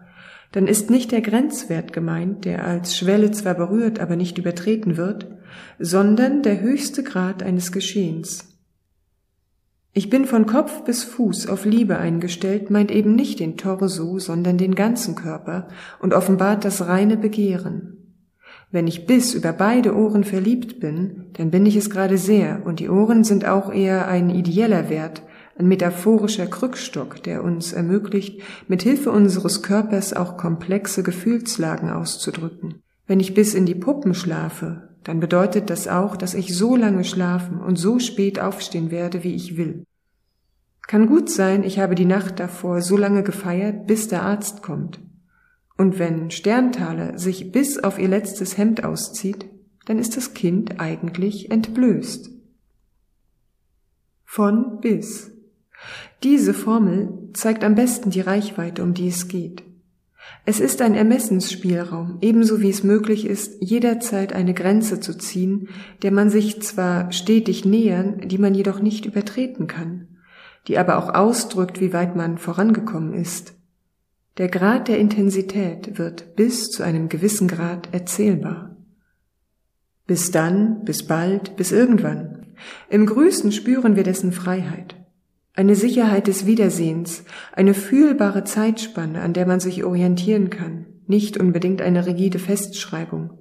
[0.53, 5.27] dann ist nicht der Grenzwert gemeint, der als Schwelle zwar berührt, aber nicht übertreten wird,
[5.79, 8.55] sondern der höchste Grad eines Geschehens.
[9.95, 14.59] Ich bin von Kopf bis Fuß auf Liebe eingestellt, meint eben nicht den Torso, sondern
[14.59, 18.04] den ganzen Körper und offenbart das reine Begehren.
[18.75, 22.81] Wenn ich bis über beide Ohren verliebt bin, dann bin ich es gerade sehr, und
[22.81, 25.23] die Ohren sind auch eher ein ideeller Wert,
[25.57, 32.83] ein metaphorischer Krückstock, der uns ermöglicht, mit Hilfe unseres Körpers auch komplexe Gefühlslagen auszudrücken.
[33.07, 37.05] Wenn ich bis in die Puppen schlafe, dann bedeutet das auch, dass ich so lange
[37.05, 39.85] schlafen und so spät aufstehen werde, wie ich will.
[40.89, 44.99] Kann gut sein, ich habe die Nacht davor so lange gefeiert, bis der Arzt kommt.
[45.77, 49.47] Und wenn Sterntaler sich bis auf ihr letztes Hemd auszieht,
[49.87, 52.31] dann ist das Kind eigentlich entblößt.
[54.25, 55.31] Von bis.
[56.23, 59.63] Diese Formel zeigt am besten die Reichweite, um die es geht.
[60.47, 65.69] Es ist ein Ermessensspielraum, ebenso wie es möglich ist, jederzeit eine Grenze zu ziehen,
[66.03, 70.09] der man sich zwar stetig nähern, die man jedoch nicht übertreten kann,
[70.69, 73.54] die aber auch ausdrückt, wie weit man vorangekommen ist.
[74.37, 78.77] Der Grad der Intensität wird bis zu einem gewissen Grad erzählbar.
[80.09, 82.47] Bis dann, bis bald, bis irgendwann.
[82.91, 84.97] Im Grüßen spüren wir dessen Freiheit.
[85.55, 91.81] Eine Sicherheit des Wiedersehens, eine fühlbare Zeitspanne, an der man sich orientieren kann, nicht unbedingt
[91.81, 93.39] eine rigide Festschreibung.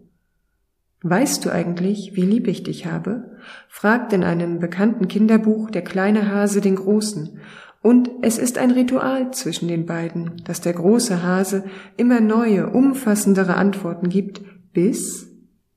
[1.02, 3.32] Weißt du eigentlich, wie lieb ich dich habe?
[3.68, 7.40] fragt in einem bekannten Kinderbuch der kleine Hase den Großen,
[7.84, 11.66] und es ist ein Ritual zwischen den beiden, dass der große Hase
[11.98, 14.42] immer neue, umfassendere Antworten gibt,
[14.72, 15.28] bis,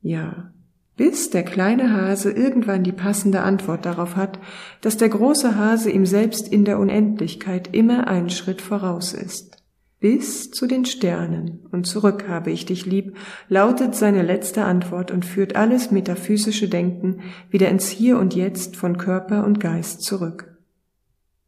[0.01, 0.53] ja,
[0.97, 4.39] bis der kleine Hase irgendwann die passende Antwort darauf hat,
[4.83, 9.57] dass der große Hase ihm selbst in der Unendlichkeit immer einen Schritt voraus ist.
[9.99, 13.17] Bis zu den Sternen und zurück habe ich dich lieb,
[13.49, 18.97] lautet seine letzte Antwort und führt alles metaphysische Denken wieder ins Hier und Jetzt von
[18.97, 20.56] Körper und Geist zurück.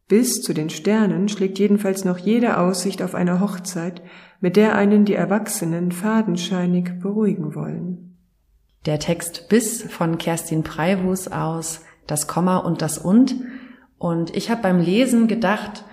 [0.09, 4.01] Bis zu den Sternen schlägt jedenfalls noch jede Aussicht auf eine Hochzeit,
[4.41, 8.17] mit der einen die Erwachsenen fadenscheinig beruhigen wollen.
[8.87, 13.35] Der Text Bis von Kerstin Preiwus aus Das Komma und das Und.
[13.99, 15.85] Und ich habe beim Lesen gedacht,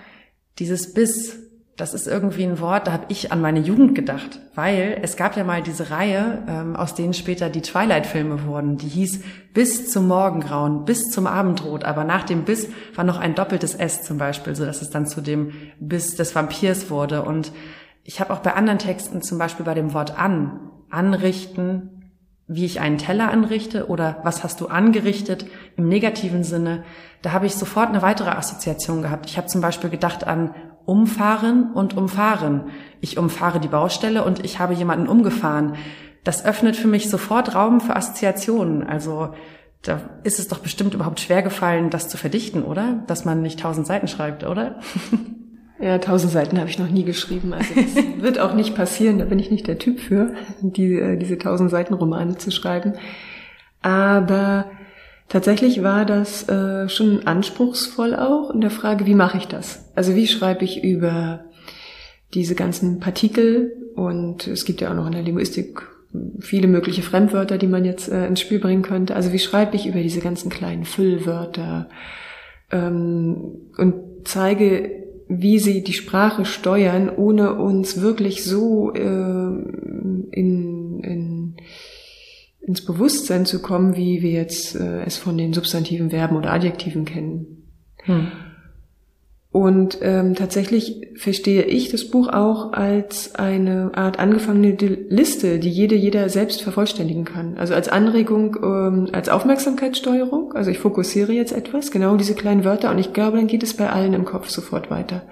[0.57, 1.46] dieses Bis
[1.77, 5.37] das ist irgendwie ein Wort, da habe ich an meine Jugend gedacht, weil es gab
[5.37, 10.07] ja mal diese Reihe, ähm, aus denen später die Twilight-Filme wurden, die hieß Bis zum
[10.07, 14.55] Morgengrauen, bis zum Abendrot, aber nach dem Bis war noch ein doppeltes S zum Beispiel,
[14.55, 17.23] so dass es dann zu dem Bis des Vampirs wurde.
[17.23, 17.51] Und
[18.03, 22.11] ich habe auch bei anderen Texten, zum Beispiel bei dem Wort an, anrichten,
[22.47, 26.85] wie ich einen Teller anrichte oder was hast du angerichtet im negativen Sinne,
[27.21, 29.25] da habe ich sofort eine weitere Assoziation gehabt.
[29.29, 30.55] Ich habe zum Beispiel gedacht an
[30.87, 32.69] umfahren und umfahren.
[33.01, 35.75] Ich umfahre die Baustelle und ich habe jemanden umgefahren.
[36.23, 38.83] Das öffnet für mich sofort Raum für Assoziationen.
[38.83, 39.33] Also
[39.81, 43.03] da ist es doch bestimmt überhaupt schwer gefallen, das zu verdichten, oder?
[43.05, 44.79] Dass man nicht tausend Seiten schreibt, oder?
[45.79, 47.53] Ja, tausend Seiten habe ich noch nie geschrieben.
[47.53, 49.19] Also das wird auch nicht passieren.
[49.19, 52.93] Da bin ich nicht der Typ für, die, äh, diese tausend Seiten Romane zu schreiben.
[53.83, 54.71] Aber
[55.29, 59.85] tatsächlich war das äh, schon anspruchsvoll auch in der Frage, wie mache ich das?
[59.95, 61.45] Also wie schreibe ich über
[62.33, 65.83] diese ganzen Partikel und es gibt ja auch noch in der Linguistik
[66.39, 69.15] viele mögliche Fremdwörter, die man jetzt äh, ins Spiel bringen könnte.
[69.15, 71.89] Also wie schreibe ich über diese ganzen kleinen Füllwörter
[72.71, 81.55] ähm, und zeige wie sie die Sprache steuern, ohne uns wirklich so äh, in, in,
[82.67, 87.05] ins Bewusstsein zu kommen, wie wir jetzt äh, es von den substantiven Verben oder Adjektiven
[87.05, 87.69] kennen.
[88.03, 88.27] Hm.
[89.51, 94.75] Und ähm, tatsächlich verstehe ich das Buch auch als eine Art angefangene
[95.09, 97.57] Liste, die jede, jeder selbst vervollständigen kann.
[97.57, 100.53] Also als Anregung, ähm, als Aufmerksamkeitssteuerung.
[100.53, 103.75] Also ich fokussiere jetzt etwas, genau diese kleinen Wörter, und ich glaube, dann geht es
[103.75, 105.23] bei allen im Kopf sofort weiter.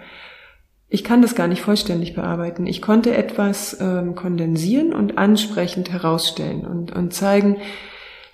[0.87, 2.67] Ich kann das gar nicht vollständig bearbeiten.
[2.67, 7.57] Ich konnte etwas ähm, kondensieren und ansprechend herausstellen und, und zeigen,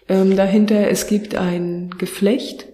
[0.10, 2.68] ähm, dahinter, es gibt ein Geflecht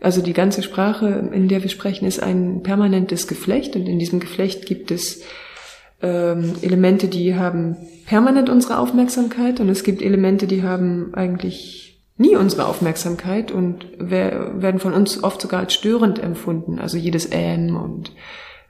[0.00, 4.20] also die ganze Sprache, in der wir sprechen, ist ein permanentes Geflecht und in diesem
[4.20, 5.22] Geflecht gibt es
[6.02, 7.76] ähm, Elemente, die haben
[8.06, 14.80] permanent unsere Aufmerksamkeit und es gibt Elemente, die haben eigentlich nie unsere Aufmerksamkeit und werden
[14.80, 16.78] von uns oft sogar als störend empfunden.
[16.78, 18.12] Also jedes Ähm und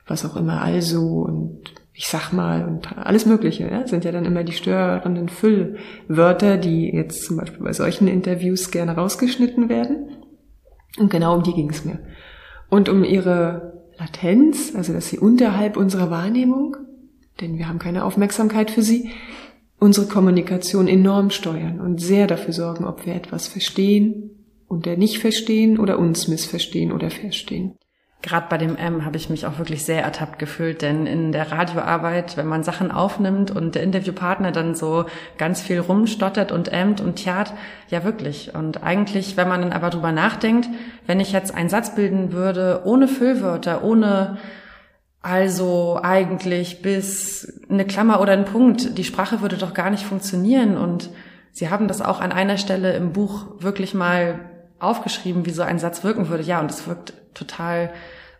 [0.07, 1.61] was auch immer, also und
[1.93, 6.91] ich sag mal und alles Mögliche, ja, sind ja dann immer die störenden Füllwörter, die
[6.93, 10.09] jetzt zum Beispiel bei solchen Interviews gerne rausgeschnitten werden.
[10.99, 11.99] Und genau um die ging es mir.
[12.69, 16.77] Und um ihre Latenz, also dass sie unterhalb unserer Wahrnehmung,
[17.41, 19.09] denn wir haben keine Aufmerksamkeit für sie,
[19.79, 24.31] unsere Kommunikation enorm steuern und sehr dafür sorgen, ob wir etwas verstehen
[24.67, 27.75] und der nicht verstehen oder uns missverstehen oder verstehen.
[28.23, 31.51] Gerade bei dem M habe ich mich auch wirklich sehr ertappt gefühlt, denn in der
[31.51, 35.05] Radioarbeit, wenn man Sachen aufnimmt und der Interviewpartner dann so
[35.37, 37.53] ganz viel rumstottert und ämmt und tjat,
[37.89, 38.55] ja wirklich.
[38.55, 40.67] Und eigentlich, wenn man dann aber drüber nachdenkt,
[41.05, 44.37] wenn ich jetzt einen Satz bilden würde, ohne Füllwörter, ohne
[45.21, 50.75] also eigentlich bis eine Klammer oder ein Punkt, die Sprache würde doch gar nicht funktionieren.
[50.75, 51.11] Und
[51.51, 54.39] Sie haben das auch an einer Stelle im Buch wirklich mal
[54.79, 56.43] aufgeschrieben, wie so ein Satz wirken würde.
[56.43, 57.91] Ja, und es wirkt total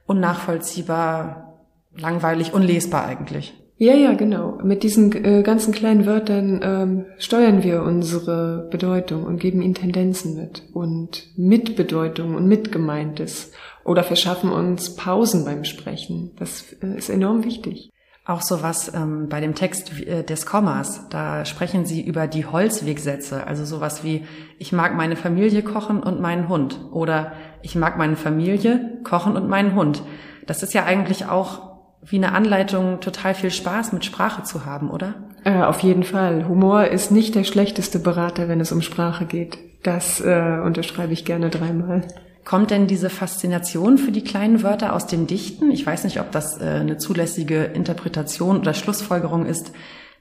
[0.06, 1.64] unnachvollziehbar,
[1.96, 3.54] langweilig, unlesbar eigentlich.
[3.80, 4.58] Ja, ja, genau.
[4.64, 10.36] Mit diesen äh, ganzen kleinen Wörtern ähm, steuern wir unsere Bedeutung und geben ihnen Tendenzen
[10.36, 13.52] mit und Mitbedeutung und Mitgemeintes
[13.86, 16.32] oder verschaffen uns Pausen beim Sprechen.
[16.40, 17.92] Das äh, ist enorm wichtig.
[18.28, 23.48] Auch sowas ähm, bei dem Text äh, des Kommas, da sprechen Sie über die Holzwegsätze,
[23.48, 24.26] also sowas wie
[24.60, 29.48] ich mag meine Familie kochen und meinen Hund oder ich mag meine Familie kochen und
[29.48, 30.04] meinen Hund.
[30.46, 34.92] Das ist ja eigentlich auch wie eine Anleitung, total viel Spaß mit Sprache zu haben,
[34.92, 35.14] oder?
[35.46, 36.50] Äh, auf jeden Fall.
[36.50, 39.58] Humor ist nicht der schlechteste Berater, wenn es um Sprache geht.
[39.84, 42.06] Das äh, unterschreibe ich gerne dreimal.
[42.48, 45.70] Kommt denn diese Faszination für die kleinen Wörter aus dem Dichten?
[45.70, 49.74] Ich weiß nicht, ob das äh, eine zulässige Interpretation oder Schlussfolgerung ist.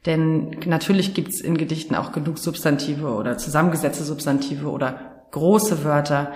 [0.07, 6.33] Denn natürlich gibt's in Gedichten auch genug Substantive oder zusammengesetzte Substantive oder große Wörter.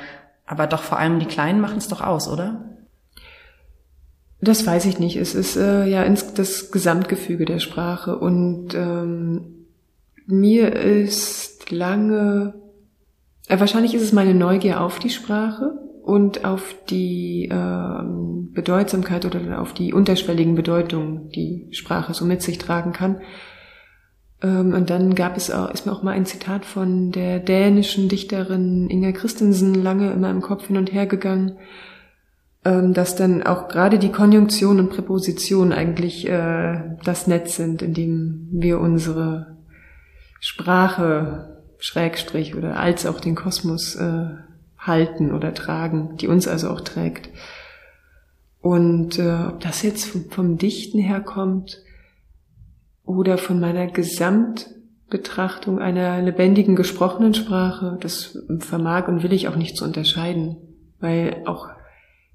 [0.47, 2.67] Aber doch vor allem die kleinen machen es doch aus, oder?
[4.41, 5.17] Das weiß ich nicht.
[5.17, 9.67] Es ist äh, ja ins, das Gesamtgefüge der Sprache und ähm,
[10.27, 12.55] mir ist lange,
[13.59, 19.73] wahrscheinlich ist es meine Neugier auf die Sprache und auf die ähm, Bedeutsamkeit oder auf
[19.73, 23.21] die unterschwelligen Bedeutungen, die Sprache so mit sich tragen kann.
[24.43, 28.09] Ähm, und dann gab es auch, ist mir auch mal ein Zitat von der dänischen
[28.09, 31.59] Dichterin Inga Christensen lange in meinem Kopf hin und her gegangen
[32.65, 37.95] ähm, dass dann auch gerade die Konjunktion und Präposition eigentlich äh, das Netz sind, in
[37.95, 39.57] dem wir unsere
[40.41, 44.27] Sprache, Schrägstrich oder als auch den Kosmos äh,
[44.79, 47.31] halten oder tragen, die uns also auch trägt.
[48.61, 51.83] Und äh, ob das jetzt vom, vom Dichten herkommt
[53.05, 59.77] oder von meiner Gesamtbetrachtung einer lebendigen gesprochenen Sprache, das vermag und will ich auch nicht
[59.77, 60.57] zu unterscheiden,
[60.99, 61.69] weil auch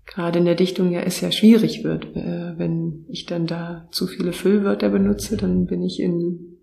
[0.08, 2.16] gerade in der Dichtung ja es ja schwierig wird.
[2.16, 6.58] Äh, wenn ich dann da zu viele Füllwörter benutze, dann bin ich in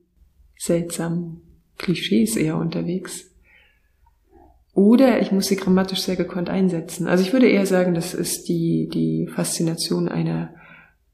[0.57, 3.31] seltsamen Klischees eher unterwegs.
[4.75, 7.07] Oder ich muss sie grammatisch sehr gekonnt einsetzen.
[7.07, 10.55] Also ich würde eher sagen, das ist die, die Faszination einer,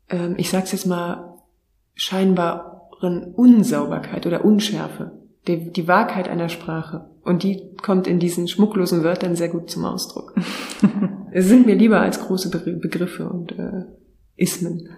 [0.08, 1.34] ähm, ich sag's jetzt mal,
[1.94, 5.12] scheinbaren Unsauberkeit oder Unschärfe.
[5.48, 7.10] Die, die Wahrheit einer Sprache.
[7.22, 10.34] Und die kommt in diesen schmucklosen Wörtern sehr gut zum Ausdruck.
[11.30, 13.84] Es sind mir lieber als große Begriffe und äh,
[14.36, 14.88] Ismen.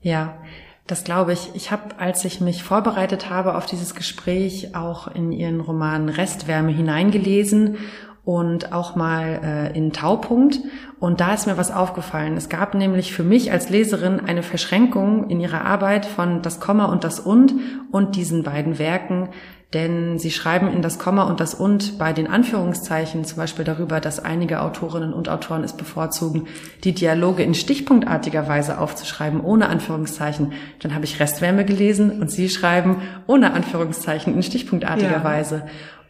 [0.00, 0.42] Ja,
[0.86, 1.50] das glaube ich.
[1.54, 6.72] Ich habe, als ich mich vorbereitet habe auf dieses Gespräch, auch in Ihren Roman Restwärme
[6.72, 7.78] hineingelesen
[8.24, 10.60] und auch mal äh, in Taupunkt.
[11.00, 12.36] Und da ist mir was aufgefallen.
[12.36, 16.84] Es gab nämlich für mich als Leserin eine Verschränkung in ihrer Arbeit von das Komma
[16.86, 17.54] und das und
[17.90, 19.28] und diesen beiden Werken
[19.72, 24.00] denn sie schreiben in das Komma und das und bei den Anführungszeichen zum Beispiel darüber,
[24.00, 26.46] dass einige Autorinnen und Autoren es bevorzugen,
[26.84, 30.52] die Dialoge in stichpunktartiger Weise aufzuschreiben, ohne Anführungszeichen.
[30.80, 35.24] Dann habe ich Restwärme gelesen und sie schreiben ohne Anführungszeichen in stichpunktartiger ja.
[35.24, 35.62] Weise.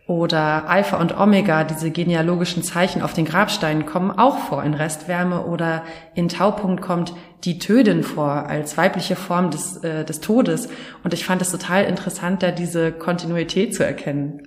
[0.07, 5.47] Oder Alpha und Omega, diese genealogischen Zeichen auf den Grabsteinen kommen auch vor in Restwärme
[5.47, 5.85] oder
[6.15, 10.69] in Taupunkt kommt die Tödin vor als weibliche Form des, äh, des Todes.
[11.05, 14.43] Und ich fand es total interessant, da diese Kontinuität zu erkennen.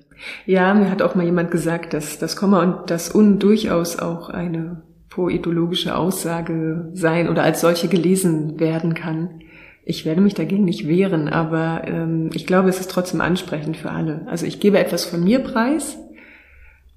[0.46, 4.30] Ja, mir hat auch mal jemand gesagt, dass das Komma und das Un durchaus auch
[4.30, 9.42] eine poetologische Aussage sein oder als solche gelesen werden kann.
[9.88, 13.92] Ich werde mich dagegen nicht wehren, aber ähm, ich glaube, es ist trotzdem ansprechend für
[13.92, 14.26] alle.
[14.26, 15.98] Also ich gebe etwas von mir preis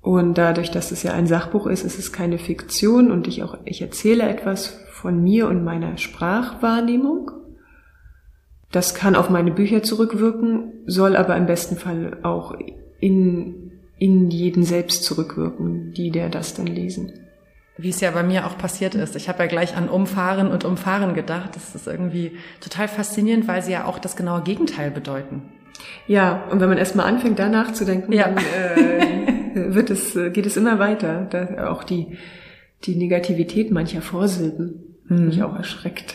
[0.01, 3.59] und dadurch, dass es ja ein Sachbuch ist, ist es keine Fiktion und ich auch
[3.66, 7.31] ich erzähle etwas von mir und meiner Sprachwahrnehmung.
[8.72, 12.57] Das kann auf meine Bücher zurückwirken, soll aber im besten Fall auch
[13.01, 17.12] in, in jeden selbst zurückwirken, die der das dann lesen.
[17.78, 19.14] Wie es ja bei mir auch passiert ist.
[19.14, 21.54] Ich habe ja gleich an Umfahren und Umfahren gedacht.
[21.54, 25.42] Das ist irgendwie total faszinierend, weil sie ja auch das genaue Gegenteil bedeuten.
[26.06, 28.28] Ja, und wenn man erstmal anfängt, da nachzudenken, ja.
[28.28, 31.26] dann äh, wird es, geht es immer weiter.
[31.30, 32.18] Da auch die,
[32.84, 35.26] die Negativität mancher Vorsilben hm.
[35.26, 36.14] mich auch erschreckt.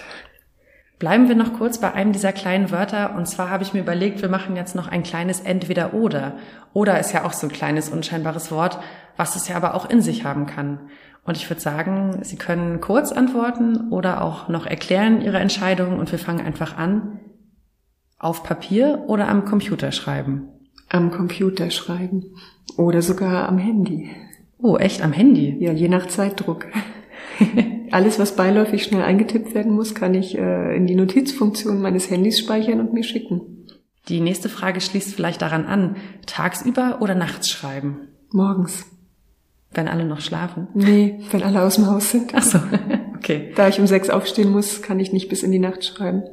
[1.00, 3.16] Bleiben wir noch kurz bei einem dieser kleinen Wörter.
[3.16, 6.38] Und zwar habe ich mir überlegt, wir machen jetzt noch ein kleines Entweder-Oder.
[6.72, 8.80] Oder ist ja auch so ein kleines, unscheinbares Wort,
[9.18, 10.80] was es ja aber auch in sich haben kann.
[11.26, 16.12] Und ich würde sagen, Sie können kurz antworten oder auch noch erklären Ihre Entscheidung und
[16.12, 17.20] wir fangen einfach an.
[18.20, 20.50] Auf Papier oder am Computer schreiben?
[20.90, 22.36] Am Computer schreiben.
[22.78, 24.12] Oder sogar am Handy.
[24.58, 25.58] Oh, echt am Handy?
[25.60, 26.68] Ja, je nach Zeitdruck.
[27.92, 32.40] Alles, was beiläufig schnell eingetippt werden muss, kann ich äh, in die Notizfunktion meines Handys
[32.40, 33.68] speichern und mir schicken.
[34.10, 35.96] Die nächste Frage schließt vielleicht daran an.
[36.26, 38.08] Tagsüber oder nachts schreiben?
[38.32, 38.86] Morgens.
[39.74, 40.68] Wenn alle noch schlafen?
[40.74, 42.32] Nee, wenn alle aus dem Haus sind.
[42.36, 42.60] Ach so,
[43.16, 43.52] okay.
[43.56, 46.24] Da ich um sechs aufstehen muss, kann ich nicht bis in die Nacht schreiben.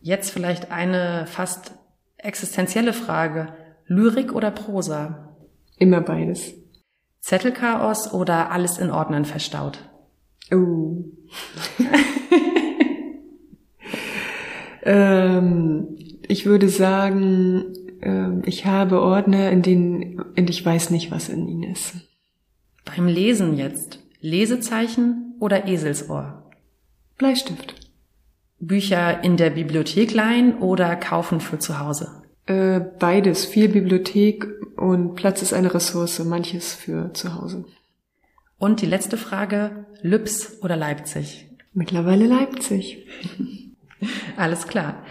[0.00, 1.72] Jetzt vielleicht eine fast
[2.18, 3.54] existenzielle Frage.
[3.86, 5.36] Lyrik oder Prosa?
[5.78, 6.54] Immer beides.
[7.20, 9.78] Zettelchaos oder alles in Ordnern verstaut?
[10.52, 11.04] Oh.
[14.82, 15.96] ähm,
[16.28, 21.48] ich würde sagen, ähm, ich habe Ordner, in denen und ich weiß nicht, was in
[21.48, 21.94] ihnen ist.
[22.84, 24.00] Beim Lesen jetzt.
[24.20, 26.50] Lesezeichen oder Eselsohr?
[27.18, 27.74] Bleistift.
[28.58, 32.22] Bücher in der Bibliothek leihen oder kaufen für zu Hause?
[32.46, 33.44] Äh, beides.
[33.44, 37.64] Viel Bibliothek und Platz ist eine Ressource, manches für zu Hause.
[38.58, 41.48] Und die letzte Frage, Lübs oder Leipzig?
[41.72, 43.06] Mittlerweile Leipzig.
[44.36, 45.02] Alles klar.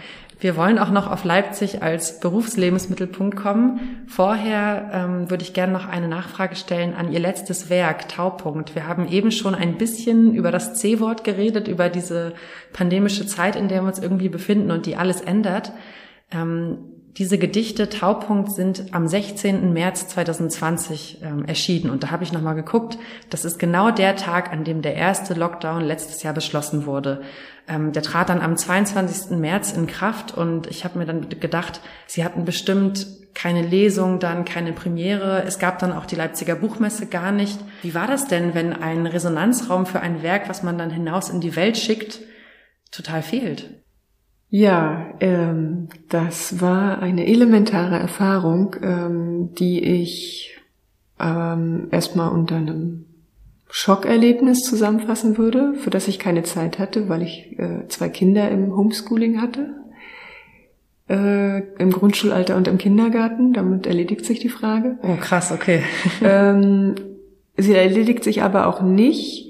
[0.44, 4.04] Wir wollen auch noch auf Leipzig als Berufslebensmittelpunkt kommen.
[4.06, 8.74] Vorher ähm, würde ich gerne noch eine Nachfrage stellen an Ihr letztes Werk, Taupunkt.
[8.74, 12.34] Wir haben eben schon ein bisschen über das C-Wort geredet, über diese
[12.74, 15.72] pandemische Zeit, in der wir uns irgendwie befinden und die alles ändert.
[16.30, 19.72] Ähm, diese Gedichte Taupunkt sind am 16.
[19.72, 22.98] März 2020 ähm, erschienen und da habe ich nochmal geguckt.
[23.30, 27.22] Das ist genau der Tag, an dem der erste Lockdown letztes Jahr beschlossen wurde.
[27.68, 29.38] Ähm, der trat dann am 22.
[29.38, 34.44] März in Kraft und ich habe mir dann gedacht, sie hatten bestimmt keine Lesung, dann
[34.44, 35.44] keine Premiere.
[35.44, 37.60] Es gab dann auch die Leipziger Buchmesse gar nicht.
[37.82, 41.40] Wie war das denn, wenn ein Resonanzraum für ein Werk, was man dann hinaus in
[41.40, 42.20] die Welt schickt,
[42.90, 43.83] total fehlt?
[44.56, 50.56] Ja, ähm, das war eine elementare Erfahrung, ähm, die ich
[51.18, 53.04] ähm, erstmal unter einem
[53.68, 58.76] Schockerlebnis zusammenfassen würde, für das ich keine Zeit hatte, weil ich äh, zwei Kinder im
[58.76, 59.74] Homeschooling hatte,
[61.10, 63.54] äh, im Grundschulalter und im Kindergarten.
[63.54, 64.98] Damit erledigt sich die Frage.
[65.02, 65.82] Oh, krass, okay.
[66.22, 66.94] ähm,
[67.56, 69.43] sie erledigt sich aber auch nicht,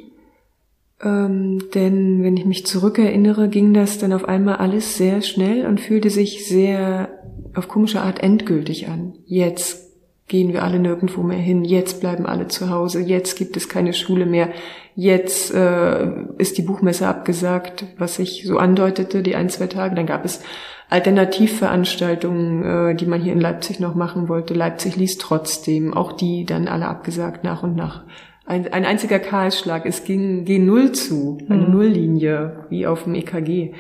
[1.02, 5.80] ähm, denn wenn ich mich zurückerinnere, ging das dann auf einmal alles sehr schnell und
[5.80, 7.08] fühlte sich sehr
[7.54, 9.14] auf komische Art endgültig an.
[9.26, 9.84] Jetzt
[10.26, 13.92] gehen wir alle nirgendwo mehr hin, jetzt bleiben alle zu Hause, jetzt gibt es keine
[13.92, 14.50] Schule mehr,
[14.94, 16.06] jetzt äh,
[16.38, 19.94] ist die Buchmesse abgesagt, was ich so andeutete, die ein, zwei Tage.
[19.94, 20.42] Dann gab es
[20.88, 24.54] Alternativveranstaltungen, äh, die man hier in Leipzig noch machen wollte.
[24.54, 28.04] Leipzig liest trotzdem, auch die dann alle abgesagt nach und nach
[28.46, 29.86] ein, ein einziger Kahlschlag.
[29.86, 31.72] Es ging G0 zu, eine mhm.
[31.72, 33.72] Nulllinie, wie auf dem EKG.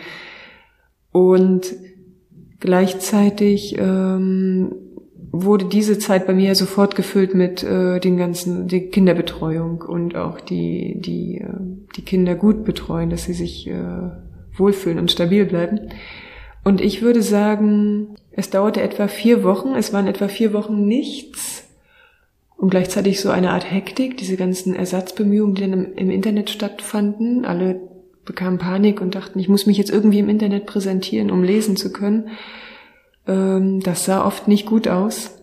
[1.12, 1.74] Und
[2.60, 4.74] gleichzeitig ähm,
[5.30, 10.40] wurde diese Zeit bei mir sofort gefüllt mit äh, den ganzen die Kinderbetreuung und auch
[10.40, 11.48] die die äh,
[11.96, 14.10] die Kinder gut betreuen, dass sie sich äh,
[14.56, 15.90] wohlfühlen und stabil bleiben.
[16.62, 19.74] Und ich würde sagen, es dauerte etwa vier Wochen.
[19.74, 21.63] Es waren etwa vier Wochen nichts
[22.56, 27.44] und gleichzeitig so eine Art Hektik, diese ganzen Ersatzbemühungen, die dann im, Internet stattfanden.
[27.44, 27.80] Alle
[28.24, 31.92] bekamen Panik und dachten, ich muss mich jetzt irgendwie im Internet präsentieren, um lesen zu
[31.92, 32.28] können.
[33.26, 35.38] Ähm, das sah oft nicht gut aus.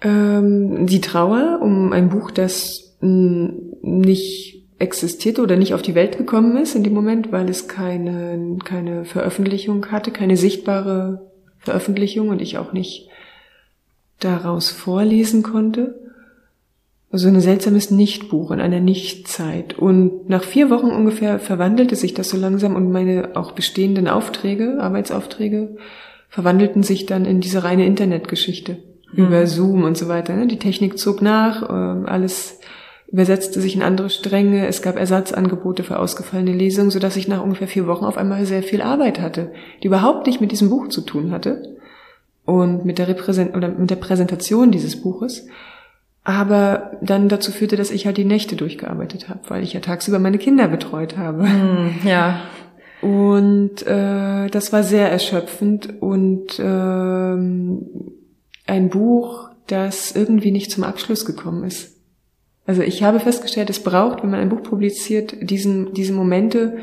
[0.00, 6.56] Ähm, die Trauer um ein Buch, das nicht existiert oder nicht auf die Welt gekommen
[6.56, 12.58] ist in dem Moment, weil es keine, keine Veröffentlichung hatte, keine sichtbare Veröffentlichung und ich
[12.58, 13.08] auch nicht
[14.18, 16.11] daraus vorlesen konnte.
[17.12, 19.78] Also ein seltsames Nichtbuch in einer Nichtzeit.
[19.78, 24.78] Und nach vier Wochen ungefähr verwandelte sich das so langsam und meine auch bestehenden Aufträge,
[24.80, 25.76] Arbeitsaufträge,
[26.30, 28.78] verwandelten sich dann in diese reine Internetgeschichte
[29.12, 29.26] mhm.
[29.26, 30.34] über Zoom und so weiter.
[30.34, 30.46] Ne?
[30.46, 32.58] Die Technik zog nach, ähm, alles
[33.08, 37.68] übersetzte sich in andere Stränge, es gab Ersatzangebote für ausgefallene Lesungen, sodass ich nach ungefähr
[37.68, 41.02] vier Wochen auf einmal sehr viel Arbeit hatte, die überhaupt nicht mit diesem Buch zu
[41.02, 41.76] tun hatte
[42.46, 45.46] und mit der, Repräsent oder mit der Präsentation dieses Buches
[46.24, 50.18] aber dann dazu führte, dass ich halt die Nächte durchgearbeitet habe, weil ich ja tagsüber
[50.18, 51.44] meine Kinder betreut habe.
[51.44, 52.42] Mm, ja.
[53.00, 57.86] Und äh, das war sehr erschöpfend und ähm,
[58.66, 61.96] ein Buch, das irgendwie nicht zum Abschluss gekommen ist.
[62.64, 66.78] Also ich habe festgestellt, es braucht, wenn man ein Buch publiziert, diesen, diese Momente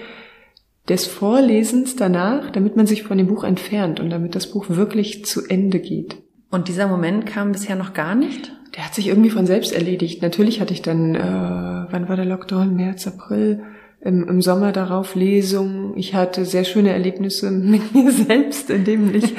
[0.89, 5.23] des Vorlesens danach, damit man sich von dem Buch entfernt und damit das Buch wirklich
[5.23, 6.17] zu Ende geht.
[6.51, 8.51] Und dieser Moment kam bisher noch gar nicht?
[8.75, 10.21] Der hat sich irgendwie von selbst erledigt.
[10.21, 12.75] Natürlich hatte ich dann, äh, wann war der Lockdown?
[12.75, 13.63] März, April,
[14.01, 15.97] im, im Sommer darauf Lesungen.
[15.97, 19.35] Ich hatte sehr schöne Erlebnisse mit mir selbst, indem ich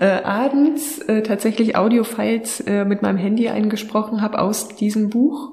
[0.00, 5.52] äh, abends äh, tatsächlich Audiofiles äh, mit meinem Handy eingesprochen habe aus diesem Buch.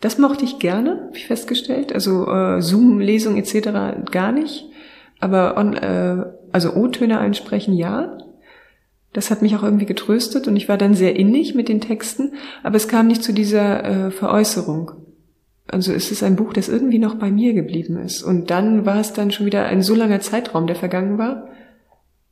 [0.00, 1.92] Das mochte ich gerne, habe ich festgestellt.
[1.92, 4.10] Also äh, Zoom-Lesung etc.
[4.10, 4.66] gar nicht.
[5.18, 8.18] Aber on, äh, also O-Töne einsprechen ja.
[9.12, 12.34] Das hat mich auch irgendwie getröstet und ich war dann sehr innig mit den Texten,
[12.62, 14.92] aber es kam nicht zu dieser äh, Veräußerung.
[15.66, 18.22] Also es ist ein Buch, das irgendwie noch bei mir geblieben ist.
[18.22, 21.48] Und dann war es dann schon wieder ein so langer Zeitraum, der vergangen war,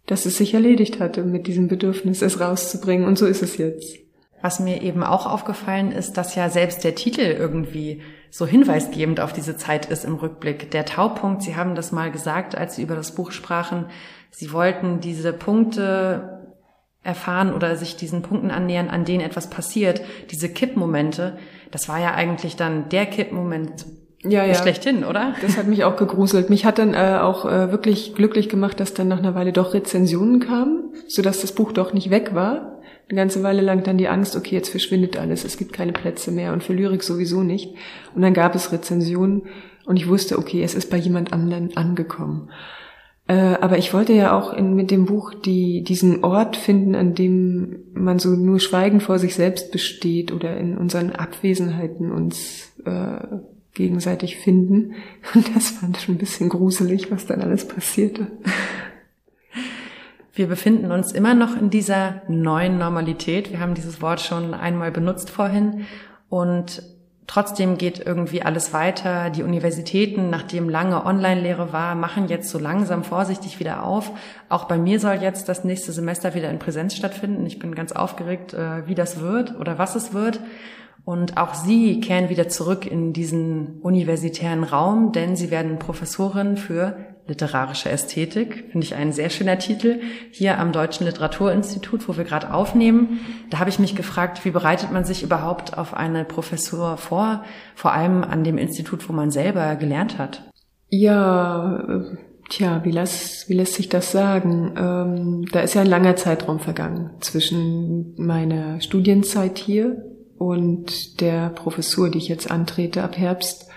[0.07, 3.07] dass es sich erledigt hatte mit diesem Bedürfnis, es rauszubringen.
[3.07, 3.99] Und so ist es jetzt.
[4.41, 9.33] Was mir eben auch aufgefallen ist, dass ja selbst der Titel irgendwie so hinweisgebend auf
[9.33, 10.70] diese Zeit ist im Rückblick.
[10.70, 13.87] Der Taupunkt, Sie haben das mal gesagt, als Sie über das Buch sprachen,
[14.31, 16.38] Sie wollten diese Punkte
[17.09, 20.02] erfahren oder sich diesen Punkten annähern, an denen etwas passiert.
[20.30, 21.38] Diese Kippmomente,
[21.70, 23.86] das war ja eigentlich dann der Kippmoment
[24.24, 24.54] ja, ja.
[24.54, 25.34] schlechthin, oder?
[25.40, 26.50] Das hat mich auch gegruselt.
[26.50, 29.72] Mich hat dann äh, auch äh, wirklich glücklich gemacht, dass dann nach einer Weile doch
[29.72, 32.80] Rezensionen kamen, sodass das Buch doch nicht weg war.
[33.09, 36.30] Eine ganze Weile lang dann die Angst, okay, jetzt verschwindet alles, es gibt keine Plätze
[36.30, 37.74] mehr und für Lyrik sowieso nicht.
[38.14, 39.44] Und dann gab es Rezensionen
[39.86, 42.50] und ich wusste, okay, es ist bei jemand anderen angekommen.
[43.29, 47.14] Äh, aber ich wollte ja auch in, mit dem Buch die, diesen Ort finden, an
[47.14, 53.18] dem man so nur schweigend vor sich selbst besteht oder in unseren Abwesenheiten uns äh,
[53.74, 54.95] gegenseitig finden.
[55.35, 58.29] Und das fand ich schon ein bisschen gruselig, was dann alles passierte.
[60.33, 63.51] Wir befinden uns immer noch in dieser neuen Normalität.
[63.51, 65.85] Wir haben dieses Wort schon einmal benutzt vorhin.
[66.31, 66.83] Und
[67.29, 69.31] trotzdem geht irgendwie alles weiter.
[69.31, 74.11] Die Universitäten, nachdem lange Online-Lehre war, machen jetzt so langsam vorsichtig wieder auf.
[74.49, 77.47] Auch bei mir soll jetzt das nächste Semester wieder in Präsenz stattfinden.
[77.47, 80.41] Ich bin ganz aufgeregt, äh, wie das wird oder was es wird.
[81.05, 86.97] Und auch Sie kehren wieder zurück in diesen universitären Raum, denn Sie werden Professorin für
[87.29, 90.01] literarische Ästhetik, finde ich ein sehr schöner Titel,
[90.33, 93.20] hier am Deutschen Literaturinstitut, wo wir gerade aufnehmen.
[93.51, 97.93] Da habe ich mich gefragt, wie bereitet man sich überhaupt auf eine Professur vor, vor
[97.93, 100.51] allem an dem Institut, wo man selber gelernt hat?
[100.89, 102.03] Ja,
[102.49, 104.74] tja, wie, lass, wie lässt sich das sagen?
[104.79, 110.03] Ähm, da ist ja ein langer Zeitraum vergangen zwischen meiner Studienzeit hier
[110.39, 113.68] und der Professur, die ich jetzt antrete ab Herbst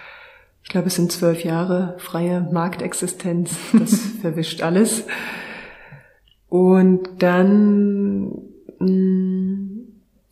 [0.72, 3.58] ich glaube, es sind zwölf Jahre freie Marktexistenz.
[3.78, 5.04] Das verwischt alles.
[6.48, 8.32] Und dann,
[8.80, 9.82] mm,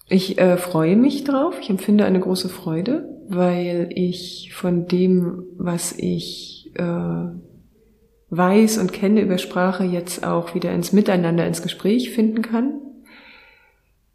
[0.07, 1.55] ich äh, freue mich drauf.
[1.59, 7.25] Ich empfinde eine große Freude, weil ich von dem, was ich äh,
[8.29, 12.79] weiß und kenne über Sprache, jetzt auch wieder ins Miteinander, ins Gespräch finden kann.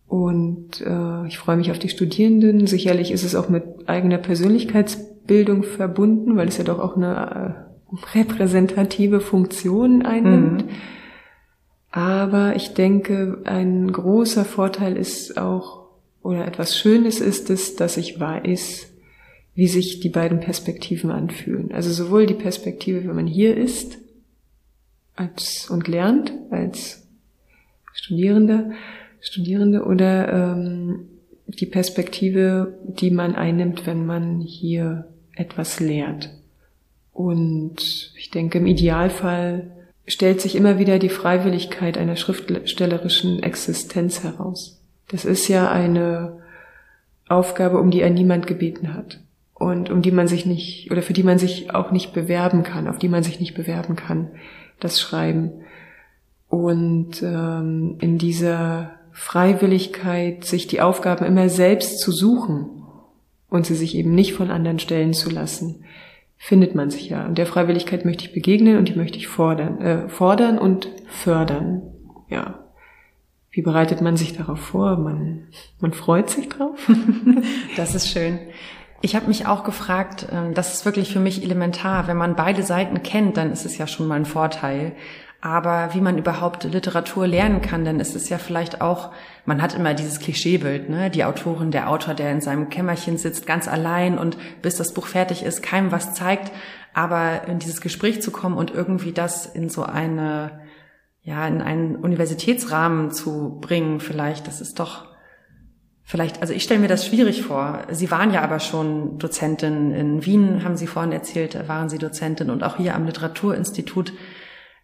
[0.07, 2.67] Und äh, ich freue mich auf die Studierenden.
[2.67, 7.65] Sicherlich ist es auch mit eigener Persönlichkeits Bildung verbunden, weil es ja doch auch eine
[7.95, 10.67] äh, repräsentative Funktion einnimmt.
[10.67, 10.71] Mhm.
[11.91, 15.87] Aber ich denke, ein großer Vorteil ist auch,
[16.23, 18.91] oder etwas Schönes ist es, dass ich weiß,
[19.55, 21.71] wie sich die beiden Perspektiven anfühlen.
[21.73, 23.99] Also sowohl die Perspektive, wenn man hier ist
[25.15, 27.07] als, und lernt als
[27.93, 28.73] Studierender,
[29.21, 31.07] Studierende oder ähm,
[31.47, 35.07] die Perspektive, die man einnimmt, wenn man hier
[35.37, 36.31] etwas lehrt.
[37.13, 39.71] Und ich denke, im Idealfall
[40.07, 44.81] stellt sich immer wieder die Freiwilligkeit einer schriftstellerischen Existenz heraus.
[45.09, 46.41] Das ist ja eine
[47.29, 49.21] Aufgabe, um die ein niemand gebeten hat
[49.55, 52.89] und um die man sich nicht oder für die man sich auch nicht bewerben kann,
[52.89, 54.29] auf die man sich nicht bewerben kann,
[54.81, 55.53] das Schreiben.
[56.49, 62.74] Und ähm, in dieser Freiwilligkeit, sich die Aufgaben immer selbst zu suchen
[63.55, 65.85] und sie sich eben nicht von anderen stellen zu lassen,
[66.37, 67.25] findet man sich ja.
[67.25, 71.83] Und der Freiwilligkeit möchte ich begegnen und die möchte ich fordern, äh, fordern und fördern.
[72.29, 72.65] Ja.
[73.53, 74.97] Wie bereitet man sich darauf vor?
[74.97, 75.47] Man,
[75.79, 76.91] man freut sich drauf.
[77.77, 78.41] das ist schön.
[79.03, 82.09] Ich habe mich auch gefragt, ähm, das ist wirklich für mich elementar.
[82.09, 84.97] Wenn man beide Seiten kennt, dann ist es ja schon mal ein Vorteil
[85.45, 89.13] aber wie man überhaupt Literatur lernen kann, denn es ist ja vielleicht auch,
[89.47, 91.11] man hat immer dieses Klischeebild, ne?
[91.11, 95.07] Die Autorin, der Autor, der in seinem Kämmerchen sitzt, ganz allein und bis das Buch
[95.07, 96.51] fertig ist, keinem was zeigt,
[96.95, 100.61] aber in dieses Gespräch zu kommen und irgendwie das in so eine,
[101.23, 105.07] ja, in einen Universitätsrahmen zu bringen, vielleicht, das ist doch,
[106.05, 107.87] vielleicht, also ich stelle mir das schwierig vor.
[107.91, 112.49] Sie waren ja aber schon Dozentin in Wien, haben Sie vorhin erzählt, waren Sie Dozentin
[112.49, 114.13] und auch hier am Literaturinstitut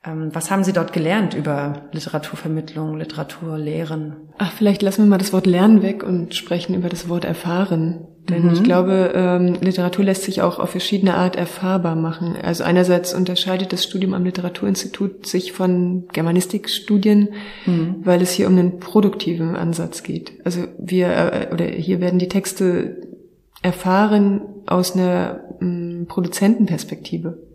[0.03, 4.16] was haben Sie dort gelernt über Literaturvermittlung, Literaturlehren?
[4.38, 8.07] Ach, vielleicht lassen wir mal das Wort Lernen weg und sprechen über das Wort Erfahren.
[8.30, 8.53] Denn mhm.
[8.53, 12.36] ich glaube, ähm, Literatur lässt sich auch auf verschiedene Art erfahrbar machen.
[12.42, 17.30] Also einerseits unterscheidet das Studium am Literaturinstitut sich von Germanistikstudien,
[17.66, 17.96] mhm.
[18.03, 20.32] weil es hier um einen produktiven Ansatz geht.
[20.44, 23.03] Also wir, äh, oder hier werden die Texte
[23.61, 27.49] erfahren aus einer mh, Produzentenperspektive.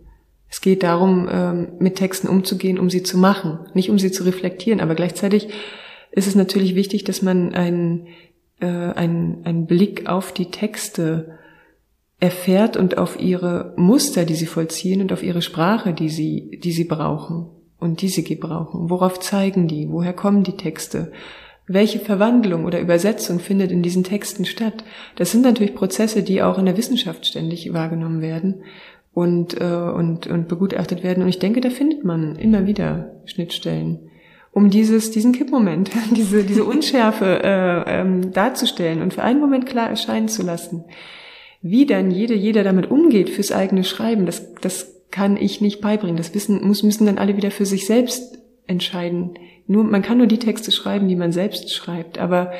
[0.48, 4.24] Es geht darum, ähm, mit Texten umzugehen, um sie zu machen, nicht um sie zu
[4.24, 4.80] reflektieren.
[4.80, 5.48] Aber gleichzeitig
[6.12, 8.06] ist es natürlich wichtig, dass man einen,
[8.60, 11.38] äh, einen, einen Blick auf die Texte
[12.18, 16.72] erfährt und auf ihre Muster, die sie vollziehen und auf ihre Sprache, die sie, die
[16.72, 17.50] sie brauchen.
[17.78, 18.88] und die sie gebrauchen.
[18.88, 19.90] Worauf zeigen die?
[19.90, 21.12] Woher kommen die Texte?
[21.66, 24.82] Welche Verwandlung oder Übersetzung findet in diesen Texten statt?
[25.16, 28.62] Das sind natürlich Prozesse, die auch in der Wissenschaft ständig wahrgenommen werden
[29.16, 31.22] und, äh, und, und begutachtet werden.
[31.22, 34.10] Und ich denke, da findet man immer wieder Schnittstellen,
[34.52, 39.88] um dieses, diesen Kippmoment, diese, diese Unschärfe äh, ähm, darzustellen und für einen Moment klar
[39.88, 40.84] erscheinen zu lassen.
[41.62, 46.18] Wie dann jede, jeder damit umgeht fürs eigene Schreiben, das, das kann ich nicht beibringen.
[46.18, 49.38] Das wissen, muss, müssen dann alle wieder für sich selbst entscheiden.
[49.66, 52.18] Nur, man kann nur die Texte schreiben, die man selbst schreibt.
[52.18, 52.52] Aber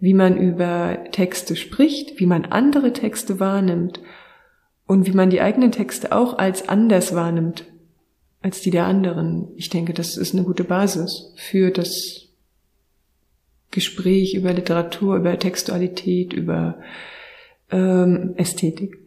[0.00, 4.00] wie man über Texte spricht, wie man andere Texte wahrnimmt
[4.86, 7.64] und wie man die eigenen Texte auch als anders wahrnimmt
[8.44, 9.48] als die der anderen.
[9.56, 12.28] Ich denke, das ist eine gute Basis für das
[13.70, 16.78] Gespräch über Literatur, über Textualität, über
[17.70, 18.98] ähm, Ästhetik.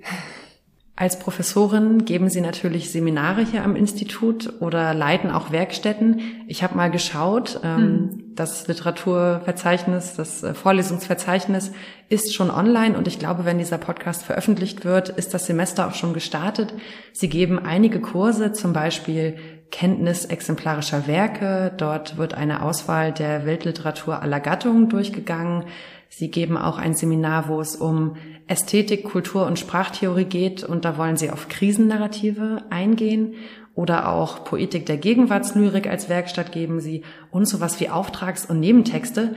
[0.99, 6.43] Als Professorin geben Sie natürlich Seminare hier am Institut oder leiten auch Werkstätten.
[6.47, 8.23] Ich habe mal geschaut, ähm, hm.
[8.33, 11.71] das Literaturverzeichnis, das äh, Vorlesungsverzeichnis
[12.09, 15.93] ist schon online und ich glaube, wenn dieser Podcast veröffentlicht wird, ist das Semester auch
[15.93, 16.73] schon gestartet.
[17.13, 19.37] Sie geben einige Kurse, zum Beispiel
[19.69, 21.73] Kenntnis exemplarischer Werke.
[21.77, 25.65] Dort wird eine Auswahl der Weltliteratur aller Gattungen durchgegangen.
[26.09, 28.15] Sie geben auch ein Seminar, wo es um
[28.47, 33.33] Ästhetik, Kultur und Sprachtheorie geht und da wollen Sie auf Krisennarrative eingehen
[33.75, 39.35] oder auch Poetik der Gegenwartslyrik als Werkstatt geben Sie und sowas wie Auftrags- und Nebentexte.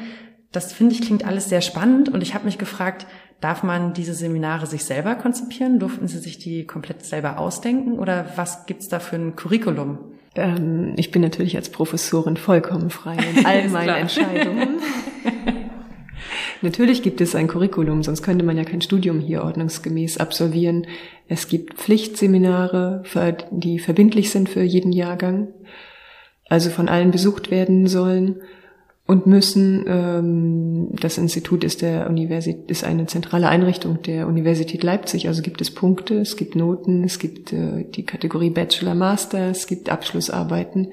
[0.52, 3.06] Das finde ich klingt alles sehr spannend und ich habe mich gefragt,
[3.40, 5.78] darf man diese Seminare sich selber konzipieren?
[5.78, 9.98] Durften Sie sich die komplett selber ausdenken oder was gibt's da für ein Curriculum?
[10.34, 14.80] Ähm, ich bin natürlich als Professorin vollkommen frei in all meinen Entscheidungen.
[16.62, 20.86] Natürlich gibt es ein Curriculum, sonst könnte man ja kein Studium hier ordnungsgemäß absolvieren.
[21.26, 23.02] Es gibt Pflichtseminare,
[23.50, 25.48] die verbindlich sind für jeden Jahrgang,
[26.48, 28.42] also von allen besucht werden sollen
[29.06, 29.84] und müssen.
[29.88, 35.28] Ähm, das Institut ist der Universität ist eine zentrale Einrichtung der Universität Leipzig.
[35.28, 39.66] Also gibt es Punkte, es gibt Noten, es gibt äh, die Kategorie Bachelor, Master, es
[39.66, 40.92] gibt Abschlussarbeiten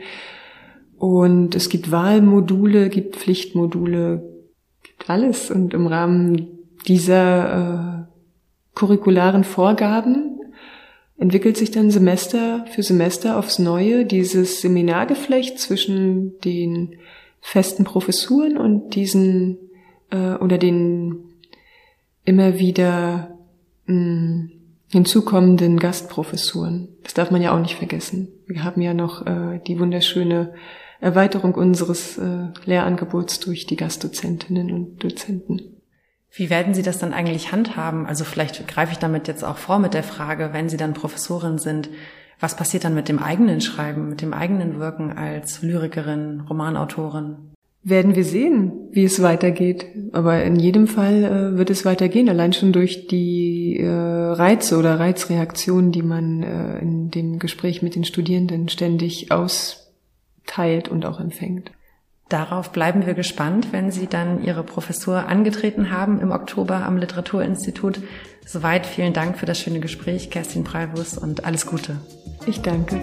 [0.97, 4.36] und es gibt Wahlmodule, gibt Pflichtmodule,
[5.08, 5.52] alles.
[5.52, 6.48] Und im Rahmen
[6.88, 10.39] dieser äh, curricularen Vorgaben
[11.18, 16.98] entwickelt sich dann Semester für Semester aufs Neue dieses Seminargeflecht zwischen den
[17.41, 19.58] festen Professuren und diesen
[20.12, 21.24] äh, oder den
[22.26, 23.38] immer wieder
[23.86, 24.50] mh,
[24.91, 26.89] hinzukommenden Gastprofessuren.
[27.04, 28.28] Das darf man ja auch nicht vergessen.
[28.45, 30.54] Wir haben ja noch äh, die wunderschöne
[31.00, 35.78] Erweiterung unseres äh, Lehrangebots durch die Gastdozentinnen und Dozenten.
[36.32, 38.06] Wie werden Sie das dann eigentlich handhaben?
[38.06, 41.58] Also vielleicht greife ich damit jetzt auch vor mit der Frage, wenn Sie dann Professorin
[41.58, 41.89] sind,
[42.39, 47.38] was passiert dann mit dem eigenen Schreiben, mit dem eigenen Wirken als Lyrikerin, Romanautorin?
[47.84, 49.86] Werden wir sehen, wie es weitergeht.
[50.12, 55.00] Aber in jedem Fall äh, wird es weitergehen, allein schon durch die äh, Reize oder
[55.00, 59.86] Reizreaktionen, die man äh, in dem Gespräch mit den Studierenden ständig aus
[60.48, 61.72] teilt und auch empfängt.
[62.30, 68.02] Darauf bleiben wir gespannt, wenn Sie dann Ihre Professur angetreten haben im Oktober am Literaturinstitut.
[68.45, 71.98] Soweit vielen Dank für das schöne Gespräch, Kerstin Preibus, und alles Gute.
[72.45, 73.00] Ich danke.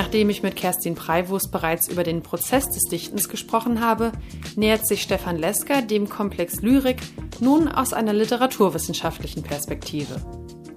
[0.00, 4.12] Nachdem ich mit Kerstin Preiwurst bereits über den Prozess des Dichtens gesprochen habe,
[4.56, 6.96] nähert sich Stefan Lesker dem Komplex Lyrik
[7.38, 10.16] nun aus einer literaturwissenschaftlichen Perspektive.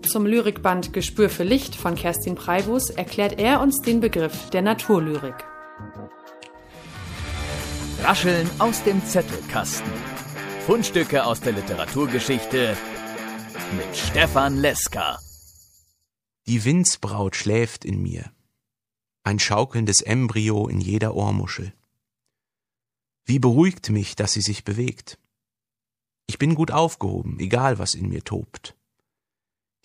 [0.02, 5.46] Zum Lyrikband Gespür für Licht von Kerstin Preibus erklärt er uns den Begriff der Naturlyrik.
[8.04, 9.94] Rascheln aus dem Zettelkasten.
[10.66, 12.76] Fundstücke aus der Literaturgeschichte
[13.78, 15.18] mit Stefan Lesker.
[16.46, 18.33] Die Windsbraut schläft in mir
[19.24, 21.74] ein schaukelndes Embryo in jeder Ohrmuschel.
[23.26, 25.18] Wie beruhigt mich, dass sie sich bewegt.
[26.28, 28.76] Ich bin gut aufgehoben, egal was in mir tobt.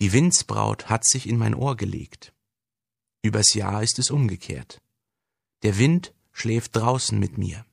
[0.01, 2.33] Die Windsbraut hat sich in mein Ohr gelegt.
[3.23, 4.81] Übers Jahr ist es umgekehrt.
[5.63, 7.65] Der Wind schläft draußen mit mir.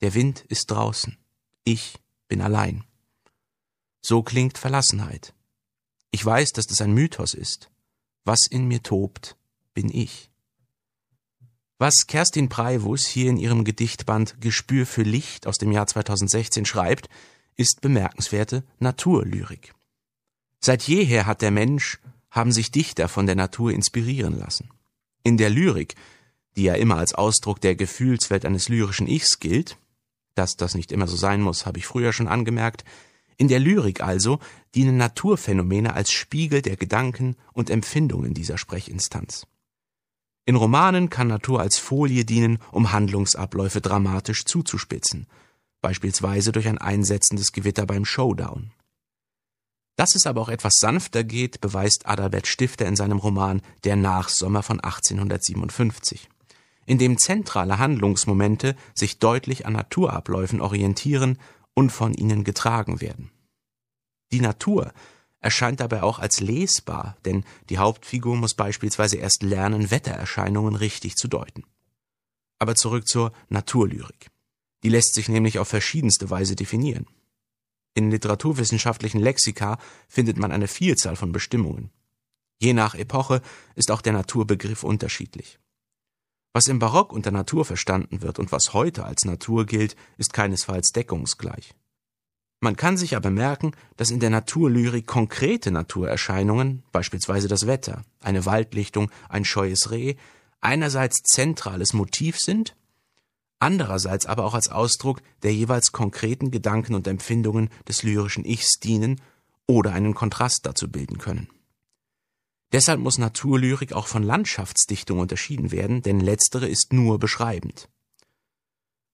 [0.00, 1.16] Der Wind ist draußen.
[1.64, 2.84] Ich bin allein.
[4.00, 5.34] So klingt Verlassenheit.
[6.10, 7.70] Ich weiß, dass das ein Mythos ist.
[8.24, 9.36] Was in mir tobt,
[9.74, 10.31] bin ich.
[11.84, 17.08] Was Kerstin Preivus hier in ihrem Gedichtband Gespür für Licht aus dem Jahr 2016 schreibt,
[17.56, 19.74] ist bemerkenswerte Naturlyrik.
[20.60, 21.98] Seit jeher hat der Mensch,
[22.30, 24.70] haben sich Dichter von der Natur inspirieren lassen.
[25.24, 25.96] In der Lyrik,
[26.54, 29.76] die ja immer als Ausdruck der Gefühlswelt eines lyrischen Ichs gilt,
[30.36, 32.84] dass das nicht immer so sein muss, habe ich früher schon angemerkt,
[33.38, 34.38] In der Lyrik also
[34.76, 39.48] dienen Naturphänomene als Spiegel der Gedanken und Empfindungen dieser Sprechinstanz.
[40.44, 45.26] In Romanen kann Natur als Folie dienen, um Handlungsabläufe dramatisch zuzuspitzen,
[45.80, 48.72] beispielsweise durch ein einsetzendes Gewitter beim Showdown.
[49.96, 54.62] Dass es aber auch etwas sanfter geht, beweist Adalbert Stifter in seinem Roman Der Nachsommer
[54.62, 56.28] von 1857,
[56.86, 61.38] in dem zentrale Handlungsmomente sich deutlich an Naturabläufen orientieren
[61.74, 63.30] und von ihnen getragen werden.
[64.32, 64.92] Die Natur
[65.42, 71.28] erscheint dabei auch als lesbar, denn die Hauptfigur muss beispielsweise erst lernen, Wettererscheinungen richtig zu
[71.28, 71.64] deuten.
[72.58, 74.30] Aber zurück zur Naturlyrik.
[74.84, 77.06] Die lässt sich nämlich auf verschiedenste Weise definieren.
[77.94, 79.78] In literaturwissenschaftlichen Lexika
[80.08, 81.90] findet man eine Vielzahl von Bestimmungen.
[82.58, 83.42] Je nach Epoche
[83.74, 85.58] ist auch der Naturbegriff unterschiedlich.
[86.54, 90.92] Was im Barock unter Natur verstanden wird und was heute als Natur gilt, ist keinesfalls
[90.92, 91.74] deckungsgleich.
[92.62, 98.46] Man kann sich aber merken, dass in der Naturlyrik konkrete Naturerscheinungen, beispielsweise das Wetter, eine
[98.46, 100.14] Waldlichtung, ein scheues Reh,
[100.60, 102.74] einerseits zentrales Motiv sind
[103.62, 109.20] andererseits aber auch als Ausdruck der jeweils konkreten Gedanken und Empfindungen des lyrischen Ichs dienen
[109.68, 111.48] oder einen Kontrast dazu bilden können.
[112.72, 117.88] Deshalb muss Naturlyrik auch von Landschaftsdichtung unterschieden werden, denn letztere ist nur beschreibend.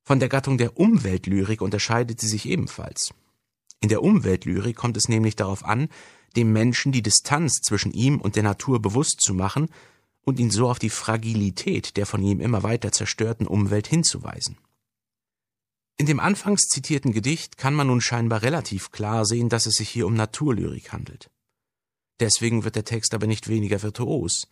[0.04, 3.12] Von der Gattung der Umweltlyrik unterscheidet sie sich ebenfalls.
[3.80, 5.88] In der Umweltlyrik kommt es nämlich darauf an,
[6.36, 9.68] dem Menschen die Distanz zwischen ihm und der Natur bewusst zu machen
[10.22, 14.58] und ihn so auf die Fragilität der von ihm immer weiter zerstörten Umwelt hinzuweisen.
[15.96, 19.88] In dem anfangs zitierten Gedicht kann man nun scheinbar relativ klar sehen, dass es sich
[19.88, 21.30] hier um Naturlyrik handelt.
[22.20, 24.48] Deswegen wird der Text aber nicht weniger virtuos,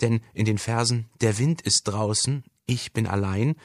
[0.00, 3.56] denn in den Versen Der Wind ist draußen, ich bin allein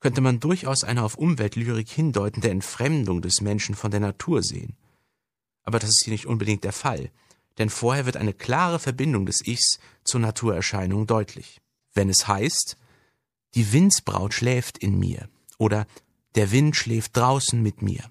[0.00, 4.76] könnte man durchaus eine auf Umweltlyrik hindeutende Entfremdung des Menschen von der Natur sehen.
[5.62, 7.10] Aber das ist hier nicht unbedingt der Fall
[7.60, 11.60] denn vorher wird eine klare Verbindung des Ichs zur Naturerscheinung deutlich.
[11.92, 12.78] Wenn es heißt,
[13.54, 15.28] die Windsbraut schläft in mir
[15.58, 15.86] oder
[16.36, 18.10] der Wind schläft draußen mit mir.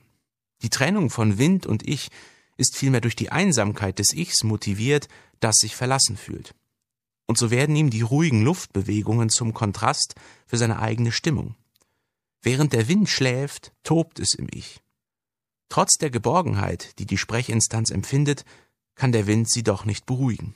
[0.62, 2.10] Die Trennung von Wind und Ich
[2.58, 5.08] ist vielmehr durch die Einsamkeit des Ichs motiviert,
[5.40, 6.54] das sich verlassen fühlt.
[7.26, 10.14] Und so werden ihm die ruhigen Luftbewegungen zum Kontrast
[10.46, 11.56] für seine eigene Stimmung.
[12.42, 14.82] Während der Wind schläft, tobt es im Ich.
[15.68, 18.46] Trotz der Geborgenheit, die die Sprechinstanz empfindet,
[18.96, 20.56] kann der Wind sie doch nicht beruhigen.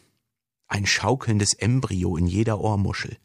[0.67, 3.17] Ein schaukelndes Embryo in jeder Ohrmuschel.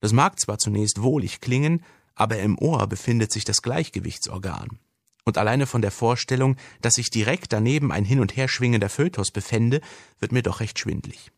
[0.00, 1.84] Das mag zwar zunächst wohlig klingen,
[2.14, 4.78] aber im Ohr befindet sich das Gleichgewichtsorgan.
[5.24, 9.30] Und alleine von der Vorstellung, dass sich direkt daneben ein hin und her schwingender Fötus
[9.30, 9.80] befände,
[10.18, 11.30] wird mir doch recht schwindlig.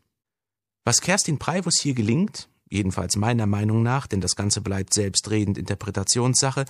[0.83, 6.65] Was Kerstin Preivus hier gelingt, jedenfalls meiner Meinung nach, denn das Ganze bleibt selbstredend Interpretationssache,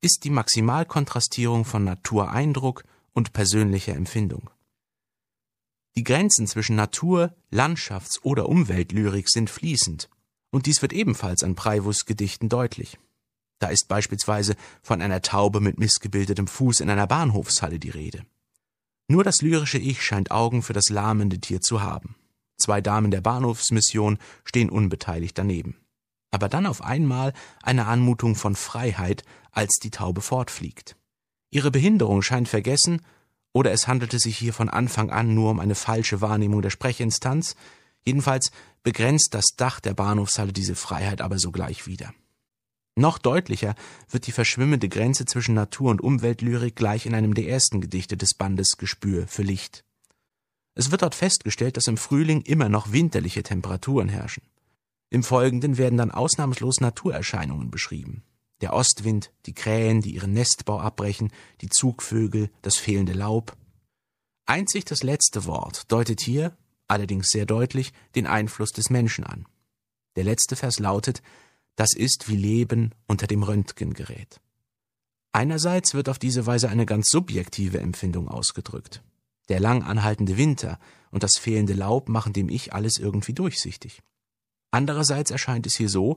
[0.00, 4.50] ist die Maximalkontrastierung von Natureindruck und persönlicher Empfindung.
[5.94, 10.08] Die Grenzen zwischen Natur-, Landschafts- oder Umweltlyrik sind fließend,
[10.50, 12.98] und dies wird ebenfalls an Preivus Gedichten deutlich.
[13.58, 18.24] Da ist beispielsweise von einer Taube mit missgebildetem Fuß in einer Bahnhofshalle die Rede.
[19.06, 22.16] Nur das lyrische Ich scheint Augen für das lahmende Tier zu haben.
[22.62, 25.76] Zwei Damen der Bahnhofsmission stehen unbeteiligt daneben.
[26.30, 30.96] Aber dann auf einmal eine Anmutung von Freiheit, als die Taube fortfliegt.
[31.50, 33.02] Ihre Behinderung scheint vergessen
[33.52, 37.56] oder es handelte sich hier von Anfang an nur um eine falsche Wahrnehmung der Sprechinstanz,
[38.04, 38.52] jedenfalls
[38.84, 42.14] begrenzt das Dach der Bahnhofshalle diese Freiheit aber sogleich wieder.
[42.94, 43.74] Noch deutlicher
[44.08, 48.34] wird die verschwimmende Grenze zwischen Natur- und Umweltlyrik gleich in einem der ersten Gedichte des
[48.34, 49.84] Bandes Gespür für Licht.
[50.74, 54.44] Es wird dort festgestellt, dass im Frühling immer noch winterliche Temperaturen herrschen.
[55.10, 58.22] Im Folgenden werden dann ausnahmslos Naturerscheinungen beschrieben
[58.62, 63.56] der Ostwind, die Krähen, die ihren Nestbau abbrechen, die Zugvögel, das fehlende Laub.
[64.46, 66.56] Einzig das letzte Wort deutet hier,
[66.88, 69.46] allerdings sehr deutlich, den Einfluss des Menschen an.
[70.16, 71.22] Der letzte Vers lautet,
[71.74, 74.40] das ist wie Leben unter dem Röntgengerät.
[75.32, 79.02] Einerseits wird auf diese Weise eine ganz subjektive Empfindung ausgedrückt.
[79.48, 80.78] Der lang anhaltende Winter
[81.10, 84.02] und das fehlende Laub machen dem Ich alles irgendwie durchsichtig.
[84.70, 86.16] Andererseits erscheint es hier so,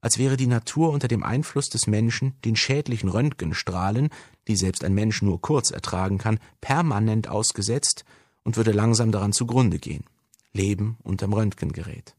[0.00, 4.08] als wäre die Natur unter dem Einfluss des Menschen den schädlichen Röntgenstrahlen,
[4.48, 8.04] die selbst ein Mensch nur kurz ertragen kann, permanent ausgesetzt
[8.42, 10.04] und würde langsam daran zugrunde gehen.
[10.52, 12.16] Leben unterm Röntgengerät.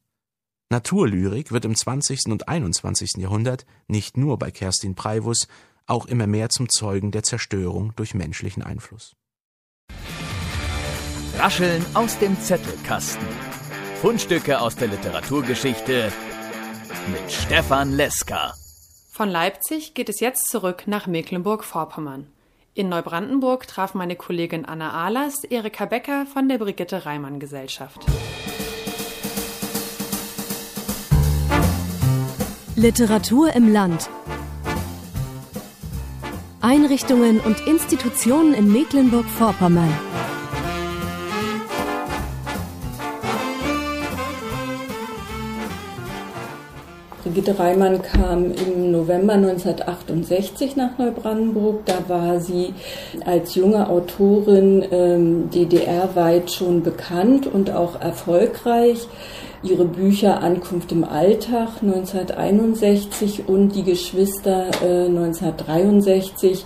[0.69, 2.27] Naturlyrik wird im 20.
[2.27, 3.17] und 21.
[3.17, 5.47] Jahrhundert nicht nur bei Kerstin Preivus
[5.85, 9.15] auch immer mehr zum Zeugen der Zerstörung durch menschlichen Einfluss.
[11.41, 13.25] Rascheln aus dem Zettelkasten.
[13.99, 16.11] Fundstücke aus der Literaturgeschichte
[17.11, 18.53] mit Stefan Leska.
[19.11, 22.27] Von Leipzig geht es jetzt zurück nach Mecklenburg-Vorpommern.
[22.75, 28.05] In Neubrandenburg traf meine Kollegin Anna Ahlers Erika Becker von der Brigitte Reimann Gesellschaft.
[32.75, 34.11] Literatur im Land.
[36.61, 39.91] Einrichtungen und Institutionen in Mecklenburg-Vorpommern.
[47.24, 51.86] Brigitte Reimann kam im November 1968 nach Neubrandenburg.
[51.86, 52.74] Da war sie
[53.26, 59.07] als junge Autorin ähm, DDR-weit schon bekannt und auch erfolgreich.
[59.61, 66.65] Ihre Bücher Ankunft im Alltag 1961 und Die Geschwister äh, 1963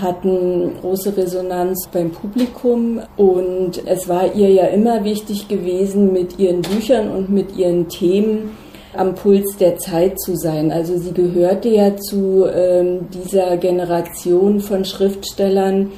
[0.00, 6.62] hatten große Resonanz beim Publikum und es war ihr ja immer wichtig gewesen, mit ihren
[6.62, 8.56] Büchern und mit ihren Themen
[8.94, 10.70] am Puls der Zeit zu sein.
[10.70, 15.90] Also sie gehörte ja zu ähm, dieser Generation von Schriftstellern,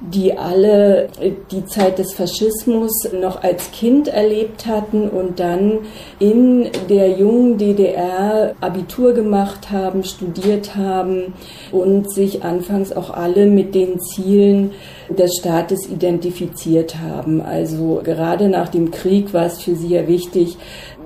[0.00, 1.08] die alle
[1.50, 5.78] die Zeit des Faschismus noch als Kind erlebt hatten und dann
[6.18, 11.32] in der jungen DDR Abitur gemacht haben, studiert haben
[11.72, 14.72] und sich anfangs auch alle mit den Zielen
[15.08, 17.42] des Staates identifiziert haben.
[17.42, 20.56] Also gerade nach dem Krieg war es für sie ja wichtig,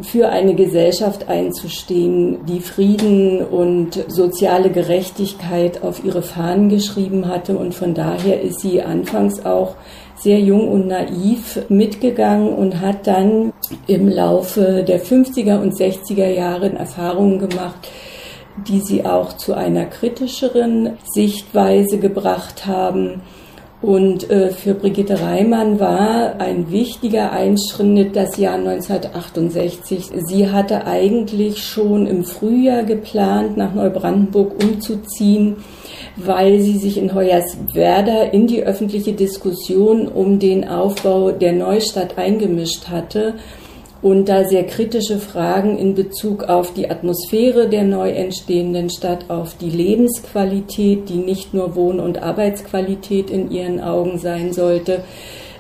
[0.03, 7.59] für eine Gesellschaft einzustehen, die Frieden und soziale Gerechtigkeit auf ihre Fahnen geschrieben hatte.
[7.59, 9.75] Und von daher ist sie anfangs auch
[10.15, 13.53] sehr jung und naiv mitgegangen und hat dann
[13.87, 17.89] im Laufe der 50er und 60er Jahre Erfahrungen gemacht,
[18.67, 23.23] die sie auch zu einer kritischeren Sichtweise gebracht haben
[23.81, 30.11] und äh, für Brigitte Reimann war ein wichtiger Einschritt das Jahr 1968.
[30.27, 35.57] Sie hatte eigentlich schon im Frühjahr geplant, nach Neubrandenburg umzuziehen,
[36.17, 42.89] weil sie sich in Hoyerswerda in die öffentliche Diskussion um den Aufbau der Neustadt eingemischt
[42.89, 43.35] hatte
[44.01, 49.57] und da sehr kritische Fragen in Bezug auf die Atmosphäre der neu entstehenden Stadt, auf
[49.57, 55.03] die Lebensqualität, die nicht nur Wohn- und Arbeitsqualität in ihren Augen sein sollte,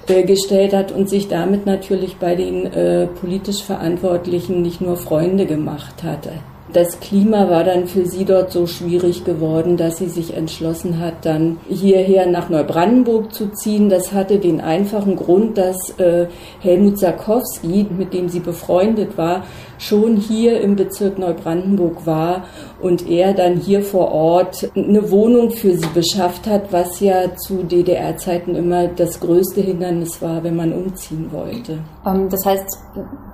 [0.06, 5.44] äh, gestellt hat und sich damit natürlich bei den äh, politisch Verantwortlichen nicht nur Freunde
[5.44, 6.30] gemacht hatte.
[6.72, 11.24] Das Klima war dann für sie dort so schwierig geworden, dass sie sich entschlossen hat,
[11.24, 13.88] dann hierher nach Neubrandenburg zu ziehen.
[13.88, 16.26] Das hatte den einfachen Grund, dass äh,
[16.60, 19.44] Helmut Sarkowski, mit dem sie befreundet war,
[19.78, 22.44] schon hier im Bezirk Neubrandenburg war
[22.82, 27.62] und er dann hier vor Ort eine Wohnung für sie beschafft hat, was ja zu
[27.62, 31.78] DDR-Zeiten immer das größte Hindernis war, wenn man umziehen wollte.
[32.04, 32.78] Ähm, das heißt,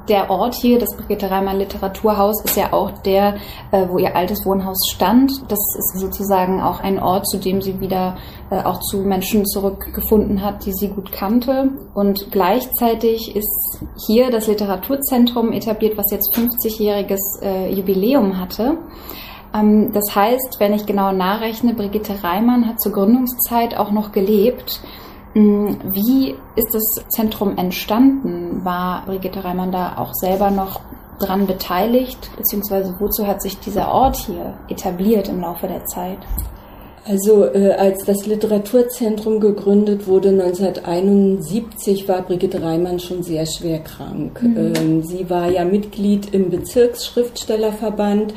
[0.08, 3.36] der Ort hier, das Brigitte Reimann Literaturhaus, ist ja auch der,
[3.72, 5.32] äh, wo ihr altes Wohnhaus stand.
[5.48, 8.16] Das ist sozusagen auch ein Ort, zu dem sie wieder
[8.50, 11.70] äh, auch zu Menschen zurückgefunden hat, die sie gut kannte.
[11.94, 18.78] Und gleichzeitig ist hier das Literaturzentrum etabliert, was jetzt 50-jähriges äh, Jubiläum hatte.
[19.54, 24.80] Ähm, das heißt, wenn ich genau nachrechne, Brigitte Reimann hat zur Gründungszeit auch noch gelebt.
[25.34, 28.64] Mm, wie ist das Zentrum entstanden?
[28.64, 30.80] War Brigitte Reimann da auch selber noch
[31.18, 32.30] dran beteiligt?
[32.36, 36.18] Beziehungsweise wozu hat sich dieser Ort hier etabliert im Laufe der Zeit?
[37.06, 44.42] Also äh, als das Literaturzentrum gegründet wurde 1971, war Brigitte Reimann schon sehr schwer krank.
[44.42, 44.74] Mhm.
[44.74, 48.32] Ähm, sie war ja Mitglied im Bezirksschriftstellerverband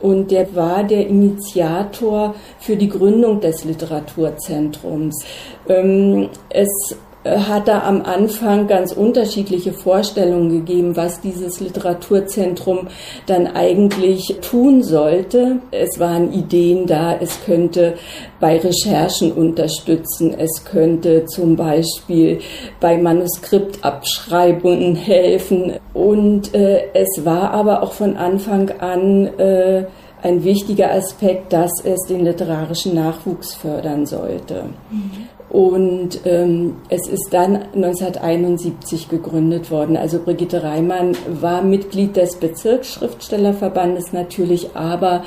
[0.00, 5.24] und der war der Initiator für die Gründung des Literaturzentrums.
[5.68, 12.88] Ähm, es hat er am Anfang ganz unterschiedliche Vorstellungen gegeben, was dieses Literaturzentrum
[13.26, 15.60] dann eigentlich tun sollte.
[15.70, 17.94] Es waren Ideen da, es könnte
[18.40, 22.40] bei Recherchen unterstützen, es könnte zum Beispiel
[22.80, 25.74] bei Manuskriptabschreibungen helfen.
[25.94, 29.86] Und äh, es war aber auch von Anfang an äh,
[30.22, 34.64] ein wichtiger Aspekt, dass es den literarischen Nachwuchs fördern sollte.
[34.90, 35.28] Mhm.
[35.56, 39.96] Und ähm, es ist dann 1971 gegründet worden.
[39.96, 45.24] Also Brigitte Reimann war Mitglied des Bezirksschriftstellerverbandes natürlich, aber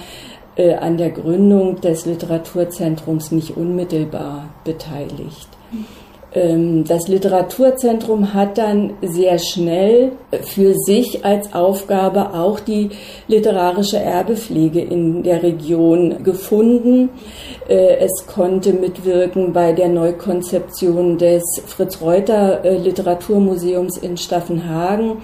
[0.56, 5.48] äh, an der Gründung des Literaturzentrums nicht unmittelbar beteiligt.
[6.34, 10.12] Ähm, das Literaturzentrum hat dann sehr schnell
[10.42, 12.90] für sich als Aufgabe auch die
[13.28, 17.10] literarische Erbepflege in der Region gefunden.
[17.68, 22.78] Äh, es konnte mitwirken bei der Neukonzeption des Fritz Reuter äh,
[24.02, 25.18] in Staffenhagen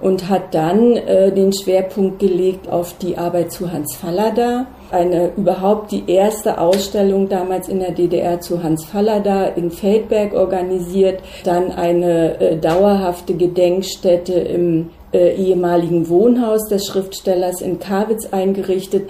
[0.00, 5.92] und hat dann äh, den Schwerpunkt gelegt auf die Arbeit zu Hans Fallada eine überhaupt
[5.92, 12.40] die erste Ausstellung damals in der DDR zu Hans Fallada in Feldberg organisiert, dann eine
[12.40, 19.08] äh, dauerhafte Gedenkstätte im äh, ehemaligen Wohnhaus des Schriftstellers in Kawitz eingerichtet.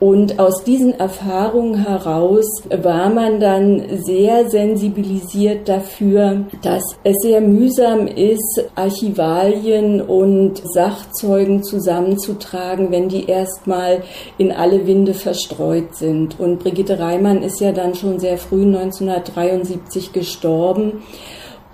[0.00, 8.06] Und aus diesen Erfahrungen heraus war man dann sehr sensibilisiert dafür, dass es sehr mühsam
[8.06, 14.02] ist, Archivalien und Sachzeugen zusammenzutragen, wenn die erstmal
[14.36, 16.38] in alle Winde verstreut sind.
[16.40, 21.02] Und Brigitte Reimann ist ja dann schon sehr früh 1973 gestorben.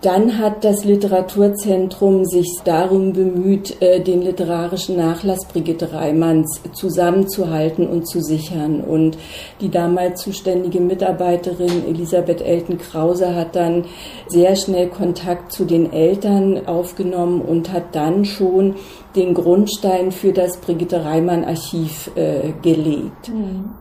[0.03, 8.09] Dann hat das Literaturzentrum sich darum bemüht, äh, den literarischen Nachlass Brigitte Reimanns zusammenzuhalten und
[8.09, 8.81] zu sichern.
[8.81, 9.19] Und
[9.61, 13.85] die damals zuständige Mitarbeiterin Elisabeth Elton-Krause hat dann
[14.27, 18.77] sehr schnell Kontakt zu den Eltern aufgenommen und hat dann schon
[19.17, 23.29] den Grundstein für das Brigitte Reimann Archiv äh, gelegt.
[23.29, 23.80] Mhm.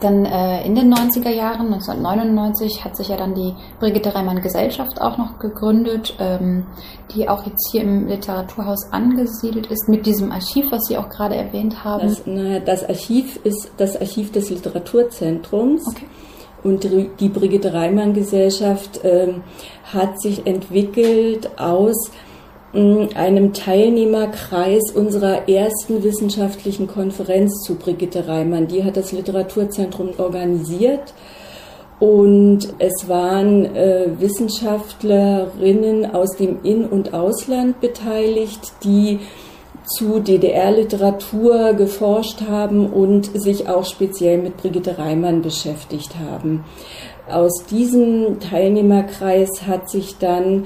[0.00, 5.00] Dann äh, in den 90er Jahren, 1999, hat sich ja dann die Brigitte Reimann Gesellschaft
[5.00, 6.66] auch noch gegründet, ähm,
[7.14, 11.36] die auch jetzt hier im Literaturhaus angesiedelt ist, mit diesem Archiv, was Sie auch gerade
[11.36, 12.08] erwähnt haben.
[12.08, 15.86] Das, na, das Archiv ist das Archiv des Literaturzentrums.
[15.86, 16.06] Okay.
[16.64, 16.88] Und
[17.20, 19.42] die Brigitte Reimann Gesellschaft ähm,
[19.92, 22.10] hat sich entwickelt aus
[22.74, 28.66] einem Teilnehmerkreis unserer ersten wissenschaftlichen Konferenz zu Brigitte Reimann.
[28.66, 31.14] Die hat das Literaturzentrum organisiert.
[32.00, 39.20] Und es waren äh, Wissenschaftlerinnen aus dem In- und Ausland beteiligt, die
[39.86, 46.64] zu DDR-Literatur geforscht haben und sich auch speziell mit Brigitte Reimann beschäftigt haben.
[47.30, 50.64] Aus diesem Teilnehmerkreis hat sich dann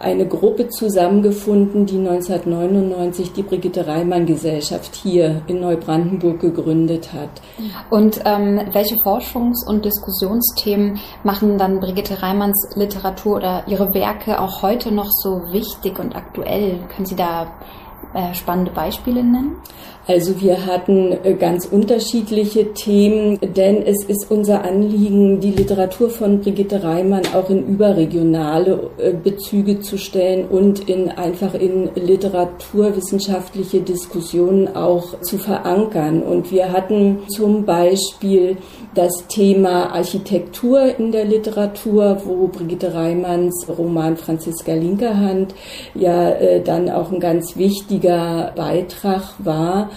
[0.00, 7.30] eine Gruppe zusammengefunden, die 1999 die Brigitte Reimann Gesellschaft hier in Neubrandenburg gegründet hat.
[7.90, 14.62] Und ähm, welche Forschungs- und Diskussionsthemen machen dann Brigitte Reimanns Literatur oder ihre Werke auch
[14.62, 16.78] heute noch so wichtig und aktuell?
[16.94, 17.48] Können Sie da
[18.14, 19.56] äh, spannende Beispiele nennen?
[20.08, 26.40] Also wir hatten äh, ganz unterschiedliche Themen, denn es ist unser Anliegen, die Literatur von
[26.40, 34.74] Brigitte Reimann auch in überregionale äh, Bezüge zu stellen und in einfach in literaturwissenschaftliche Diskussionen
[34.74, 36.22] auch zu verankern.
[36.22, 38.56] Und wir hatten zum Beispiel
[38.94, 45.54] das Thema Architektur in der Literatur, wo Brigitte Reimanns Roman Franziska Linkerhand
[45.94, 49.90] ja äh, dann auch ein ganz wichtiger Beitrag war.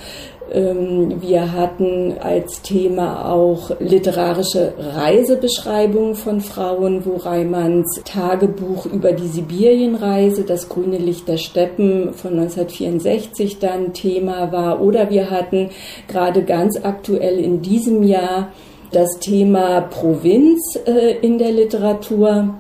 [0.52, 9.28] Ähm, wir hatten als Thema auch literarische Reisebeschreibungen von Frauen, wo Reimanns Tagebuch über die
[9.28, 14.82] Sibirienreise, das grüne Licht der Steppen von 1964 dann Thema war.
[14.82, 15.70] Oder wir hatten
[16.08, 18.52] gerade ganz aktuell in diesem Jahr
[18.92, 22.56] das Thema Provinz äh, in der Literatur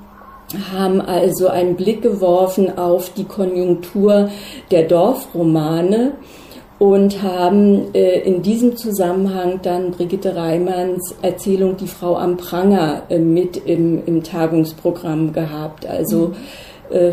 [0.72, 4.30] haben also einen Blick geworfen auf die Konjunktur
[4.70, 6.14] der Dorfromane
[6.82, 13.20] und haben äh, in diesem Zusammenhang dann Brigitte Reimanns Erzählung Die Frau am Pranger äh,
[13.20, 15.86] mit im, im Tagungsprogramm gehabt.
[15.86, 16.36] Also mhm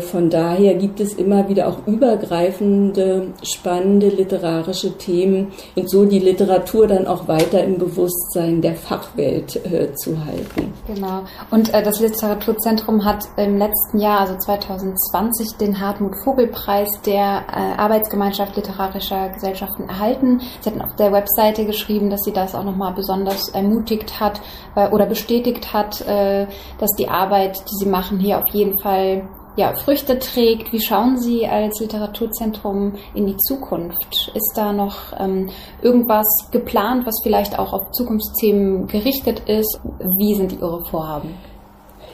[0.01, 6.87] von daher gibt es immer wieder auch übergreifende, spannende literarische Themen und so die Literatur
[6.87, 10.73] dann auch weiter im Bewusstsein der Fachwelt äh, zu halten.
[10.87, 11.21] Genau.
[11.51, 17.43] Und äh, das Literaturzentrum hat im letzten Jahr, also 2020, den Hartmut Vogel Preis der
[17.47, 20.41] äh, Arbeitsgemeinschaft literarischer Gesellschaften erhalten.
[20.61, 24.41] Sie hatten auf der Webseite geschrieben, dass sie das auch nochmal besonders ermutigt hat
[24.75, 26.47] äh, oder bestätigt hat, äh,
[26.79, 30.71] dass die Arbeit, die sie machen, hier auf jeden Fall ja, Früchte trägt.
[30.71, 34.31] Wie schauen Sie als Literaturzentrum in die Zukunft?
[34.33, 35.49] Ist da noch ähm,
[35.81, 39.79] irgendwas geplant, was vielleicht auch auf Zukunftsthemen gerichtet ist?
[40.17, 41.35] Wie sind Ihre Vorhaben?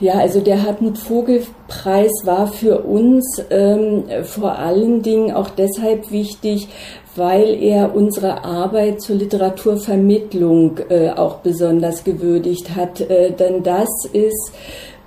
[0.01, 6.11] Ja, also der Hartmut Vogel Preis war für uns ähm, vor allen Dingen auch deshalb
[6.11, 6.67] wichtig,
[7.15, 12.99] weil er unsere Arbeit zur Literaturvermittlung äh, auch besonders gewürdigt hat.
[12.99, 14.51] Äh, denn das ist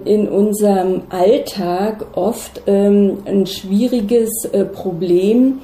[0.04, 5.60] in unserem Alltag oft ähm, ein schwieriges äh, Problem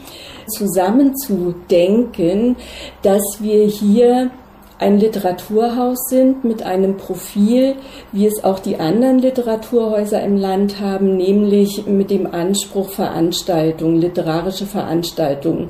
[0.48, 2.56] zusammenzudenken,
[3.02, 4.30] dass wir hier
[4.78, 7.76] ein Literaturhaus sind mit einem Profil,
[8.12, 14.66] wie es auch die anderen Literaturhäuser im Land haben, nämlich mit dem Anspruch, Veranstaltungen, literarische
[14.66, 15.68] Veranstaltungen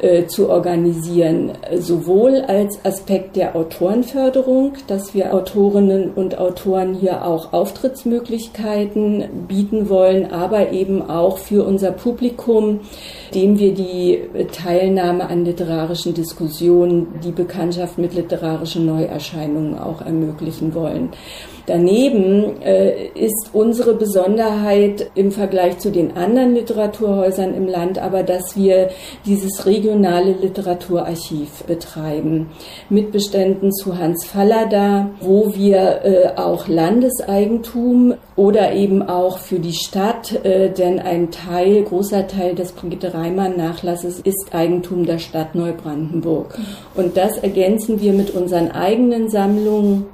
[0.00, 7.52] äh, zu organisieren, sowohl als Aspekt der Autorenförderung, dass wir Autorinnen und Autoren hier auch
[7.52, 12.80] Auftrittsmöglichkeiten bieten wollen, aber eben auch für unser Publikum,
[13.34, 14.20] dem wir die
[14.52, 21.10] Teilnahme an literarischen Diskussionen, die Bekanntschaft mit literarischen literarische Neuerscheinungen auch ermöglichen wollen.
[21.66, 28.56] Daneben äh, ist unsere Besonderheit im Vergleich zu den anderen Literaturhäusern im Land aber, dass
[28.56, 28.90] wir
[29.24, 32.50] dieses regionale Literaturarchiv betreiben.
[32.90, 39.72] Mit Beständen zu Hans Fallada, wo wir äh, auch Landeseigentum oder eben auch für die
[39.72, 45.54] Stadt, äh, denn ein Teil, großer Teil des Brigitte Reimann Nachlasses ist Eigentum der Stadt
[45.54, 46.58] Neubrandenburg.
[46.94, 50.06] Und das ergänzen wir mit unseren eigenen Sammlungen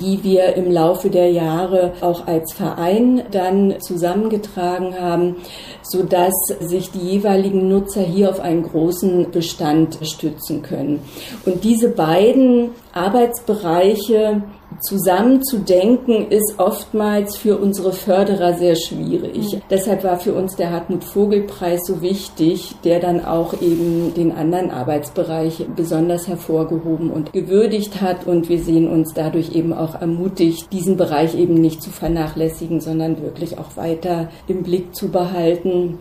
[0.00, 5.36] die wir im Laufe der Jahre auch als Verein dann zusammengetragen haben,
[5.82, 11.00] so dass sich die jeweiligen Nutzer hier auf einen großen Bestand stützen können.
[11.44, 14.42] Und diese beiden Arbeitsbereiche
[14.80, 19.54] zusammenzudenken ist oftmals für unsere Förderer sehr schwierig.
[19.54, 19.62] Mhm.
[19.70, 24.32] Deshalb war für uns der Hartmut Vogel Preis so wichtig, der dann auch eben den
[24.32, 30.72] anderen Arbeitsbereich besonders hervorgehoben und gewürdigt hat und wir sehen uns dadurch eben auch ermutigt,
[30.72, 35.98] diesen Bereich eben nicht zu vernachlässigen, sondern wirklich auch weiter im Blick zu behalten.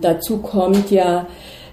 [0.00, 1.26] Dazu kommt ja,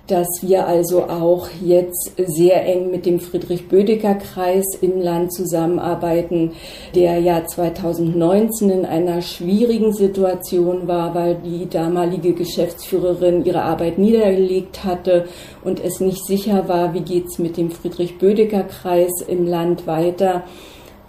[0.07, 6.53] dass wir also auch jetzt sehr eng mit dem Friedrich-Bödecker-Kreis im Land zusammenarbeiten,
[6.95, 14.83] der ja 2019 in einer schwierigen Situation war, weil die damalige Geschäftsführerin ihre Arbeit niedergelegt
[14.83, 15.25] hatte
[15.63, 20.43] und es nicht sicher war, wie geht's mit dem Friedrich-Bödecker-Kreis im Land weiter.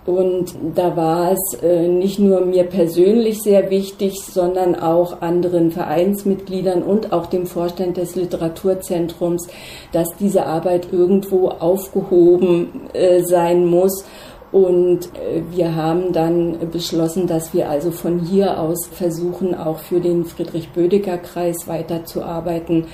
[0.08, 6.82] Und da war es äh, nicht nur mir persönlich sehr wichtig, sondern auch anderen Vereinsmitgliedern
[6.82, 9.48] und auch dem Vorstand des Literaturzentrums,
[9.92, 14.06] dass diese Arbeit irgendwo aufgehoben äh, sein muss
[14.50, 20.00] und äh, wir haben dann beschlossen, dass wir also von hier aus versuchen, auch für
[20.00, 22.86] den Friedrich-Bödecker-Kreis weiterzuarbeiten.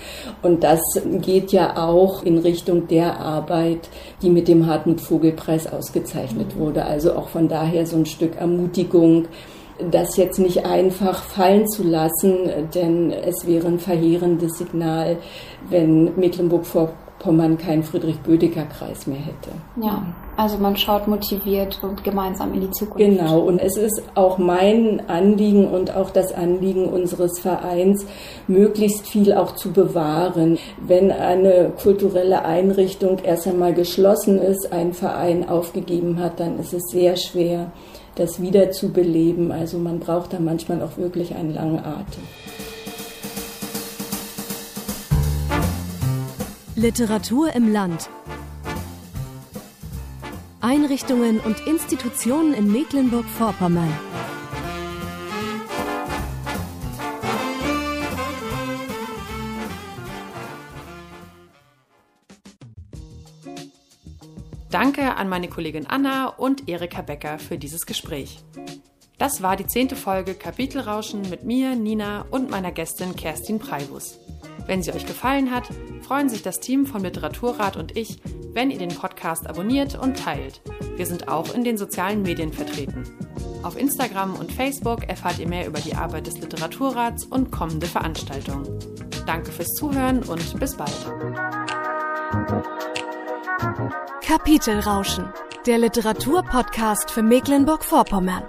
[0.42, 0.80] Und das
[1.20, 3.88] geht ja auch in Richtung der Arbeit,
[4.22, 6.84] die mit dem Hartmut-Vogel-Preis ausgezeichnet wurde.
[6.86, 9.26] Also auch von daher so ein Stück Ermutigung,
[9.90, 15.18] das jetzt nicht einfach fallen zu lassen, denn es wäre ein verheerendes Signal,
[15.68, 19.50] wenn Mecklenburg-Vorpommern Pommern keinen Friedrich-Bödecker-Kreis mehr hätte.
[19.80, 20.02] Ja,
[20.36, 22.98] also man schaut motiviert und gemeinsam in die Zukunft.
[22.98, 28.04] Genau, und es ist auch mein Anliegen und auch das Anliegen unseres Vereins,
[28.46, 30.58] möglichst viel auch zu bewahren.
[30.86, 36.82] Wenn eine kulturelle Einrichtung erst einmal geschlossen ist, ein Verein aufgegeben hat, dann ist es
[36.90, 37.72] sehr schwer,
[38.16, 39.50] das wieder zu beleben.
[39.50, 42.22] Also man braucht da manchmal auch wirklich einen langen Atem.
[46.84, 48.10] Literatur im Land.
[50.60, 53.90] Einrichtungen und Institutionen in Mecklenburg-Vorpommern.
[64.70, 68.44] Danke an meine Kollegin Anna und Erika Becker für dieses Gespräch.
[69.16, 74.18] Das war die zehnte Folge Kapitelrauschen mit mir, Nina und meiner Gästin Kerstin Preibus.
[74.66, 75.68] Wenn sie euch gefallen hat,
[76.02, 78.18] freuen sich das Team von Literaturrat und ich,
[78.52, 80.60] wenn ihr den Podcast abonniert und teilt.
[80.96, 83.04] Wir sind auch in den sozialen Medien vertreten.
[83.62, 88.68] Auf Instagram und Facebook erfahrt ihr mehr über die Arbeit des Literaturrats und kommende Veranstaltungen.
[89.26, 90.92] Danke fürs Zuhören und bis bald.
[94.22, 95.32] Kapitelrauschen,
[95.66, 98.44] der Literaturpodcast für Mecklenburg-Vorpommern.